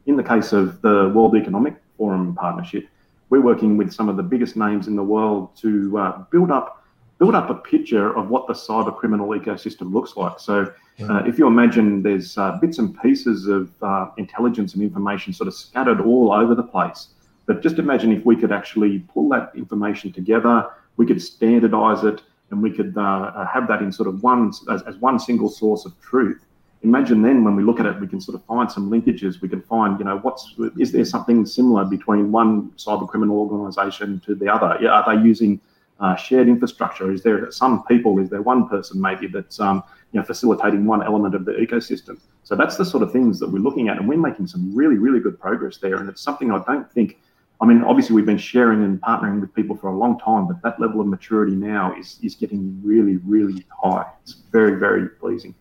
In 0.05 0.15
the 0.15 0.23
case 0.23 0.53
of 0.53 0.81
the 0.81 1.11
World 1.13 1.35
Economic 1.35 1.75
Forum 1.97 2.35
partnership, 2.35 2.87
we're 3.29 3.41
working 3.41 3.77
with 3.77 3.93
some 3.93 4.09
of 4.09 4.17
the 4.17 4.23
biggest 4.23 4.55
names 4.55 4.87
in 4.87 4.95
the 4.95 5.03
world 5.03 5.55
to 5.57 5.97
uh, 5.97 6.17
build 6.31 6.51
up 6.51 6.83
build 7.19 7.35
up 7.35 7.49
a 7.49 7.55
picture 7.55 8.15
of 8.17 8.29
what 8.29 8.47
the 8.47 8.53
cyber 8.53 8.95
criminal 8.95 9.27
ecosystem 9.29 9.93
looks 9.93 10.15
like. 10.15 10.39
So, 10.39 10.71
uh, 11.09 11.23
if 11.25 11.37
you 11.37 11.47
imagine 11.47 12.01
there's 12.01 12.37
uh, 12.37 12.57
bits 12.61 12.77
and 12.77 12.97
pieces 13.01 13.47
of 13.47 13.71
uh, 13.81 14.07
intelligence 14.17 14.73
and 14.73 14.81
information 14.83 15.33
sort 15.33 15.47
of 15.47 15.53
scattered 15.53 16.01
all 16.01 16.31
over 16.31 16.55
the 16.55 16.63
place, 16.63 17.09
but 17.45 17.61
just 17.61 17.77
imagine 17.77 18.11
if 18.11 18.25
we 18.25 18.35
could 18.35 18.51
actually 18.51 18.99
pull 19.13 19.29
that 19.29 19.51
information 19.55 20.11
together, 20.11 20.69
we 20.97 21.05
could 21.05 21.21
standardize 21.21 22.03
it, 22.03 22.21
and 22.51 22.61
we 22.61 22.71
could 22.71 22.97
uh, 22.97 23.01
uh, 23.01 23.47
have 23.47 23.67
that 23.67 23.81
in 23.81 23.91
sort 23.91 24.07
of 24.07 24.23
one 24.23 24.51
as, 24.71 24.81
as 24.83 24.95
one 24.97 25.19
single 25.19 25.49
source 25.49 25.85
of 25.85 25.99
truth 26.01 26.41
imagine 26.81 27.21
then 27.21 27.43
when 27.43 27.55
we 27.55 27.63
look 27.63 27.79
at 27.79 27.85
it, 27.85 27.99
we 27.99 28.07
can 28.07 28.21
sort 28.21 28.35
of 28.35 28.43
find 28.45 28.71
some 28.71 28.89
linkages. 28.89 29.41
We 29.41 29.49
can 29.49 29.61
find, 29.61 29.99
you 29.99 30.05
know, 30.05 30.19
what's 30.19 30.55
is 30.77 30.91
there 30.91 31.05
something 31.05 31.45
similar 31.45 31.85
between 31.85 32.31
one 32.31 32.71
cyber 32.71 33.07
criminal 33.07 33.37
organisation 33.39 34.21
to 34.21 34.35
the 34.35 34.47
other? 34.47 34.87
Are 34.89 35.15
they 35.15 35.21
using 35.21 35.59
uh, 35.99 36.15
shared 36.15 36.47
infrastructure? 36.47 37.11
Is 37.11 37.23
there 37.23 37.51
some 37.51 37.83
people? 37.85 38.19
Is 38.19 38.29
there 38.29 38.41
one 38.41 38.69
person 38.69 39.01
maybe 39.01 39.27
that's 39.27 39.59
um, 39.59 39.83
you 40.11 40.19
know 40.19 40.25
facilitating 40.25 40.85
one 40.85 41.03
element 41.03 41.35
of 41.35 41.45
the 41.45 41.53
ecosystem? 41.53 42.19
So 42.43 42.55
that's 42.55 42.77
the 42.77 42.85
sort 42.85 43.03
of 43.03 43.11
things 43.11 43.39
that 43.39 43.49
we're 43.49 43.59
looking 43.59 43.89
at, 43.89 43.97
and 43.97 44.07
we're 44.07 44.17
making 44.17 44.47
some 44.47 44.73
really 44.73 44.97
really 44.97 45.19
good 45.19 45.39
progress 45.39 45.77
there. 45.77 45.97
And 45.97 46.09
it's 46.09 46.21
something 46.21 46.51
I 46.51 46.63
don't 46.63 46.89
think 46.91 47.19
I 47.61 47.65
mean, 47.65 47.83
obviously 47.83 48.15
we've 48.15 48.25
been 48.25 48.37
sharing 48.37 48.83
and 48.83 49.01
partnering 49.01 49.41
with 49.41 49.53
people 49.53 49.75
for 49.75 49.89
a 49.89 49.97
long 49.97 50.17
time, 50.19 50.47
but 50.47 50.61
that 50.63 50.79
level 50.79 51.01
of 51.01 51.07
maturity 51.07 51.55
now 51.55 51.93
is 51.97 52.17
is 52.23 52.35
getting 52.35 52.79
really, 52.83 53.17
really 53.17 53.65
high. 53.83 54.05
It's 54.23 54.33
very, 54.51 54.79
very 54.79 55.09
pleasing. 55.09 55.53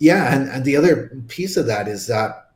Yeah, 0.00 0.34
and, 0.34 0.48
and 0.50 0.64
the 0.64 0.76
other 0.76 1.16
piece 1.28 1.56
of 1.56 1.66
that 1.66 1.86
is 1.86 2.06
that 2.08 2.50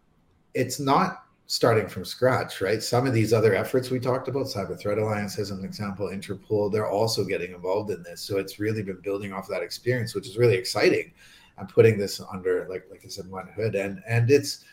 it's 0.55 0.81
not 0.81 1.23
starting 1.47 1.89
from 1.89 2.05
scratch, 2.05 2.61
right? 2.61 2.83
Some 2.83 3.07
of 3.07 3.15
these 3.15 3.33
other 3.33 3.55
efforts 3.55 3.89
we 3.91 4.01
talked 4.01 4.29
about, 4.29 4.47
Cyber 4.47 4.79
Threat 4.79 4.99
Alliance 4.99 5.39
as 5.39 5.51
an 5.51 5.65
example, 5.65 6.09
Interpol, 6.09 6.71
they're 6.71 6.91
also 6.91 7.25
getting 7.25 7.53
involved 7.53 7.91
in 7.91 8.03
this. 8.03 8.21
So 8.21 8.37
it's 8.37 8.59
really 8.59 8.83
been 8.83 9.01
building 9.03 9.33
off 9.33 9.49
that 9.49 9.63
experience, 9.63 10.15
which 10.15 10.27
is 10.27 10.37
really 10.37 10.57
exciting. 10.57 11.13
And 11.57 11.69
putting 11.69 11.99
this 11.99 12.21
under, 12.21 12.69
like 12.69 12.85
like 12.89 13.03
I 13.05 13.09
said, 13.09 13.29
one 13.29 13.49
hood, 13.49 13.75
and 13.75 14.01
and 14.07 14.31
it's 14.31 14.65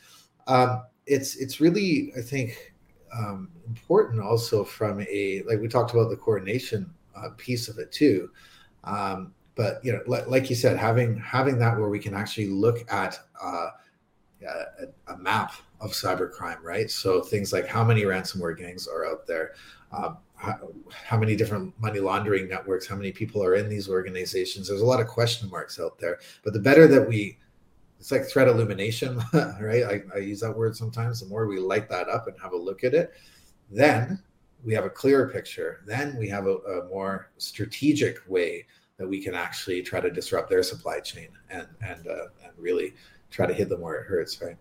um, 0.45 0.83
it's 1.07 1.35
it's 1.37 1.59
really, 1.59 2.13
I 2.15 2.21
think, 2.21 2.74
um, 3.17 3.49
important 3.67 4.21
also 4.21 4.63
from 4.63 5.01
a 5.01 5.43
like 5.47 5.59
we 5.59 5.67
talked 5.67 5.91
about 5.91 6.09
the 6.09 6.17
coordination 6.17 6.89
uh, 7.15 7.29
piece 7.37 7.67
of 7.67 7.77
it 7.77 7.91
too. 7.91 8.29
Um, 8.83 9.33
but 9.55 9.83
you 9.83 9.93
know, 9.93 10.01
like, 10.05 10.27
like, 10.27 10.49
you 10.49 10.55
said, 10.55 10.77
having 10.77 11.17
having 11.17 11.57
that 11.59 11.77
where 11.77 11.89
we 11.89 11.99
can 11.99 12.13
actually 12.13 12.47
look 12.47 12.91
at 12.91 13.19
uh, 13.41 13.69
a, 14.45 15.13
a, 15.13 15.17
map 15.17 15.53
of 15.79 15.91
cybercrime, 15.91 16.61
right? 16.61 16.91
So 16.91 17.21
things 17.21 17.53
like 17.53 17.65
how 17.65 17.83
many 17.83 18.03
ransomware 18.03 18.57
gangs 18.57 18.87
are 18.87 19.05
out 19.05 19.25
there, 19.25 19.53
uh, 19.91 20.15
how, 20.35 20.69
how, 20.91 21.17
many 21.17 21.35
different 21.35 21.73
money 21.79 21.99
laundering 21.99 22.49
networks, 22.49 22.85
how 22.85 22.95
many 22.95 23.11
people 23.11 23.43
are 23.43 23.55
in 23.55 23.69
these 23.69 23.87
organizations. 23.89 24.67
There's 24.67 24.81
a 24.81 24.85
lot 24.85 24.99
of 24.99 25.07
question 25.07 25.49
marks 25.49 25.79
out 25.79 25.97
there. 25.99 26.19
But 26.43 26.53
the 26.53 26.59
better 26.59 26.87
that 26.87 27.07
we, 27.07 27.37
it's 28.05 28.11
like 28.11 28.27
threat 28.27 28.47
illumination, 28.47 29.19
right? 29.59 29.83
I, 29.83 30.03
I 30.13 30.19
use 30.19 30.39
that 30.41 30.55
word 30.55 30.77
sometimes. 30.77 31.21
The 31.21 31.25
more 31.25 31.47
we 31.47 31.57
light 31.57 31.89
that 31.89 32.07
up 32.07 32.27
and 32.27 32.39
have 32.39 32.53
a 32.53 32.55
look 32.55 32.83
at 32.83 32.93
it, 32.93 33.13
then 33.71 34.21
we 34.63 34.75
have 34.75 34.85
a 34.85 34.91
clearer 34.91 35.27
picture. 35.27 35.81
Then 35.87 36.15
we 36.19 36.29
have 36.29 36.45
a, 36.45 36.57
a 36.57 36.87
more 36.87 37.31
strategic 37.39 38.19
way 38.27 38.67
that 38.97 39.07
we 39.07 39.23
can 39.23 39.33
actually 39.33 39.81
try 39.81 40.01
to 40.01 40.11
disrupt 40.11 40.51
their 40.51 40.61
supply 40.61 40.99
chain 40.99 41.29
and 41.49 41.67
and 41.81 42.07
uh, 42.07 42.27
and 42.43 42.53
really 42.59 42.93
try 43.31 43.47
to 43.47 43.53
hit 43.55 43.69
them 43.69 43.81
where 43.81 43.95
it 43.95 44.05
hurts, 44.05 44.39
right? 44.39 44.57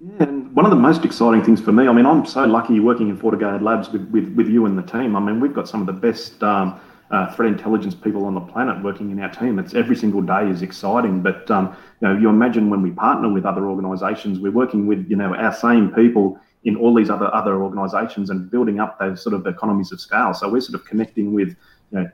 Yeah, 0.00 0.24
and 0.24 0.52
one 0.52 0.64
of 0.64 0.72
the 0.72 0.82
most 0.88 1.04
exciting 1.04 1.44
things 1.44 1.60
for 1.60 1.70
me, 1.70 1.86
I 1.86 1.92
mean, 1.92 2.06
I'm 2.06 2.26
so 2.26 2.44
lucky 2.44 2.80
working 2.80 3.08
in 3.08 3.16
FortiGuard 3.16 3.62
Labs 3.62 3.88
with, 3.90 4.10
with, 4.10 4.34
with 4.34 4.48
you 4.48 4.66
and 4.66 4.76
the 4.76 4.82
team. 4.82 5.14
I 5.14 5.20
mean, 5.20 5.38
we've 5.38 5.54
got 5.54 5.68
some 5.68 5.80
of 5.80 5.86
the 5.86 5.92
best 5.92 6.42
um, 6.42 6.80
uh, 7.12 7.30
threat 7.34 7.52
intelligence 7.52 7.94
people 7.94 8.24
on 8.24 8.34
the 8.34 8.40
planet 8.40 8.82
working 8.82 9.10
in 9.10 9.20
our 9.20 9.30
team. 9.30 9.58
It's 9.58 9.74
every 9.74 9.94
single 9.94 10.22
day 10.22 10.48
is 10.48 10.62
exciting. 10.62 11.22
But 11.22 11.50
um, 11.50 11.76
you 12.00 12.08
know, 12.08 12.18
you 12.18 12.28
imagine 12.28 12.70
when 12.70 12.82
we 12.82 12.90
partner 12.90 13.30
with 13.30 13.44
other 13.44 13.66
organisations, 13.66 14.40
we're 14.40 14.52
working 14.52 14.86
with 14.86 15.06
you 15.08 15.16
know 15.16 15.34
our 15.34 15.54
same 15.54 15.92
people 15.92 16.40
in 16.64 16.76
all 16.76 16.94
these 16.94 17.10
other 17.10 17.32
other 17.34 17.62
organisations 17.62 18.30
and 18.30 18.50
building 18.50 18.80
up 18.80 18.98
those 18.98 19.22
sort 19.22 19.34
of 19.34 19.46
economies 19.46 19.92
of 19.92 20.00
scale. 20.00 20.32
So 20.32 20.48
we're 20.48 20.62
sort 20.62 20.80
of 20.80 20.86
connecting 20.86 21.34
with 21.34 21.48
you 21.90 22.00
know 22.00 22.10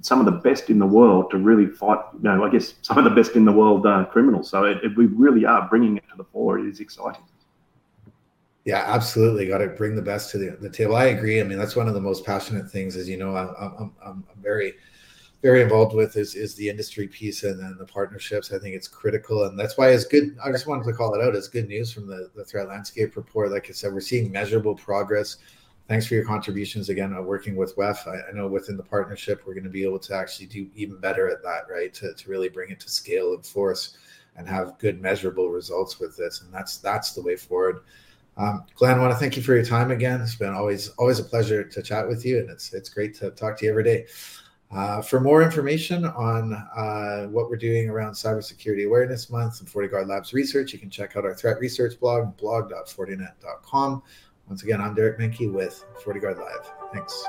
some 0.00 0.18
of 0.20 0.26
the 0.26 0.32
best 0.32 0.70
in 0.70 0.78
the 0.78 0.86
world 0.86 1.30
to 1.30 1.38
really 1.38 1.66
fight, 1.66 1.98
you 2.14 2.20
know, 2.22 2.44
I 2.44 2.50
guess 2.50 2.74
some 2.82 2.98
of 2.98 3.04
the 3.04 3.10
best 3.10 3.32
in 3.32 3.44
the 3.44 3.52
world 3.52 3.84
uh, 3.84 4.04
criminals. 4.04 4.48
So 4.48 4.64
it, 4.64 4.78
it, 4.84 4.96
we 4.96 5.06
really 5.06 5.44
are 5.44 5.68
bringing 5.68 5.96
it 5.96 6.04
to 6.10 6.16
the 6.16 6.24
fore. 6.24 6.58
It 6.58 6.68
is 6.68 6.80
exciting. 6.80 7.22
Yeah, 8.68 8.84
absolutely. 8.86 9.46
Got 9.46 9.58
to 9.58 9.68
bring 9.68 9.96
the 9.96 10.02
best 10.02 10.30
to 10.32 10.36
the, 10.36 10.50
the 10.60 10.68
table. 10.68 10.94
I 10.94 11.06
agree. 11.06 11.40
I 11.40 11.42
mean, 11.42 11.56
that's 11.56 11.74
one 11.74 11.88
of 11.88 11.94
the 11.94 12.02
most 12.02 12.22
passionate 12.22 12.70
things, 12.70 12.96
as 12.96 13.08
you 13.08 13.16
know, 13.16 13.34
I'm, 13.34 13.54
I'm, 13.58 13.94
I'm 14.04 14.24
very, 14.42 14.74
very 15.40 15.62
involved 15.62 15.94
with 15.94 16.18
is, 16.18 16.34
is 16.34 16.54
the 16.54 16.68
industry 16.68 17.08
piece 17.08 17.44
and 17.44 17.78
the 17.78 17.86
partnerships. 17.86 18.52
I 18.52 18.58
think 18.58 18.74
it's 18.74 18.86
critical. 18.86 19.44
And 19.44 19.58
that's 19.58 19.78
why 19.78 19.88
it's 19.88 20.04
good. 20.04 20.36
I 20.44 20.52
just 20.52 20.66
wanted 20.66 20.84
to 20.84 20.92
call 20.92 21.14
it 21.14 21.24
out. 21.24 21.34
It's 21.34 21.48
good 21.48 21.66
news 21.66 21.90
from 21.90 22.06
the, 22.08 22.30
the 22.36 22.44
threat 22.44 22.68
landscape 22.68 23.16
report. 23.16 23.52
Like 23.52 23.70
I 23.70 23.72
said, 23.72 23.94
we're 23.94 24.00
seeing 24.00 24.30
measurable 24.30 24.74
progress 24.74 25.38
thanks 25.88 26.04
for 26.04 26.12
your 26.12 26.26
contributions 26.26 26.90
again 26.90 27.14
uh, 27.14 27.22
working 27.22 27.56
with 27.56 27.74
WEF. 27.74 28.06
I, 28.06 28.28
I, 28.28 28.32
know 28.32 28.46
within 28.46 28.76
the 28.76 28.82
partnership, 28.82 29.44
we're 29.46 29.54
going 29.54 29.64
to 29.64 29.70
be 29.70 29.84
able 29.84 29.98
to 30.00 30.14
actually 30.14 30.44
do 30.44 30.68
even 30.74 31.00
better 31.00 31.30
at 31.30 31.42
that, 31.42 31.62
right? 31.70 31.94
To, 31.94 32.12
to 32.12 32.28
really 32.28 32.50
bring 32.50 32.70
it 32.70 32.78
to 32.80 32.90
scale 32.90 33.32
and 33.32 33.46
force 33.46 33.96
and 34.36 34.46
have 34.46 34.76
good 34.76 35.00
measurable 35.00 35.48
results 35.48 35.98
with 35.98 36.14
this. 36.14 36.42
And 36.42 36.52
that's, 36.52 36.76
that's 36.76 37.14
the 37.14 37.22
way 37.22 37.36
forward. 37.36 37.80
Um, 38.38 38.64
Glenn, 38.76 38.98
I 38.98 39.00
want 39.00 39.12
to 39.12 39.18
thank 39.18 39.36
you 39.36 39.42
for 39.42 39.54
your 39.54 39.64
time 39.64 39.90
again. 39.90 40.20
It's 40.20 40.36
been 40.36 40.54
always, 40.54 40.90
always 40.90 41.18
a 41.18 41.24
pleasure 41.24 41.64
to 41.64 41.82
chat 41.82 42.06
with 42.06 42.24
you. 42.24 42.38
And 42.38 42.48
it's, 42.48 42.72
it's 42.72 42.88
great 42.88 43.14
to 43.16 43.30
talk 43.32 43.58
to 43.58 43.64
you 43.64 43.70
every 43.70 43.84
day. 43.84 44.06
Uh, 44.70 45.00
for 45.00 45.18
more 45.18 45.42
information 45.42 46.04
on 46.04 46.52
uh, 46.52 47.26
what 47.26 47.48
we're 47.48 47.56
doing 47.56 47.88
around 47.88 48.12
Cybersecurity 48.12 48.86
Awareness 48.86 49.30
Month 49.30 49.60
and 49.60 49.68
FortiGuard 49.68 50.08
Labs 50.08 50.32
research, 50.32 50.72
you 50.72 50.78
can 50.78 50.90
check 50.90 51.16
out 51.16 51.24
our 51.24 51.34
threat 51.34 51.58
research 51.58 51.98
blog, 51.98 52.36
blog.fortinet.com. 52.36 54.02
Once 54.46 54.62
again, 54.62 54.80
I'm 54.80 54.94
Derek 54.94 55.18
Manky 55.18 55.50
with 55.50 55.84
FortiGuard 56.04 56.38
Live. 56.38 56.72
Thanks. 56.92 57.24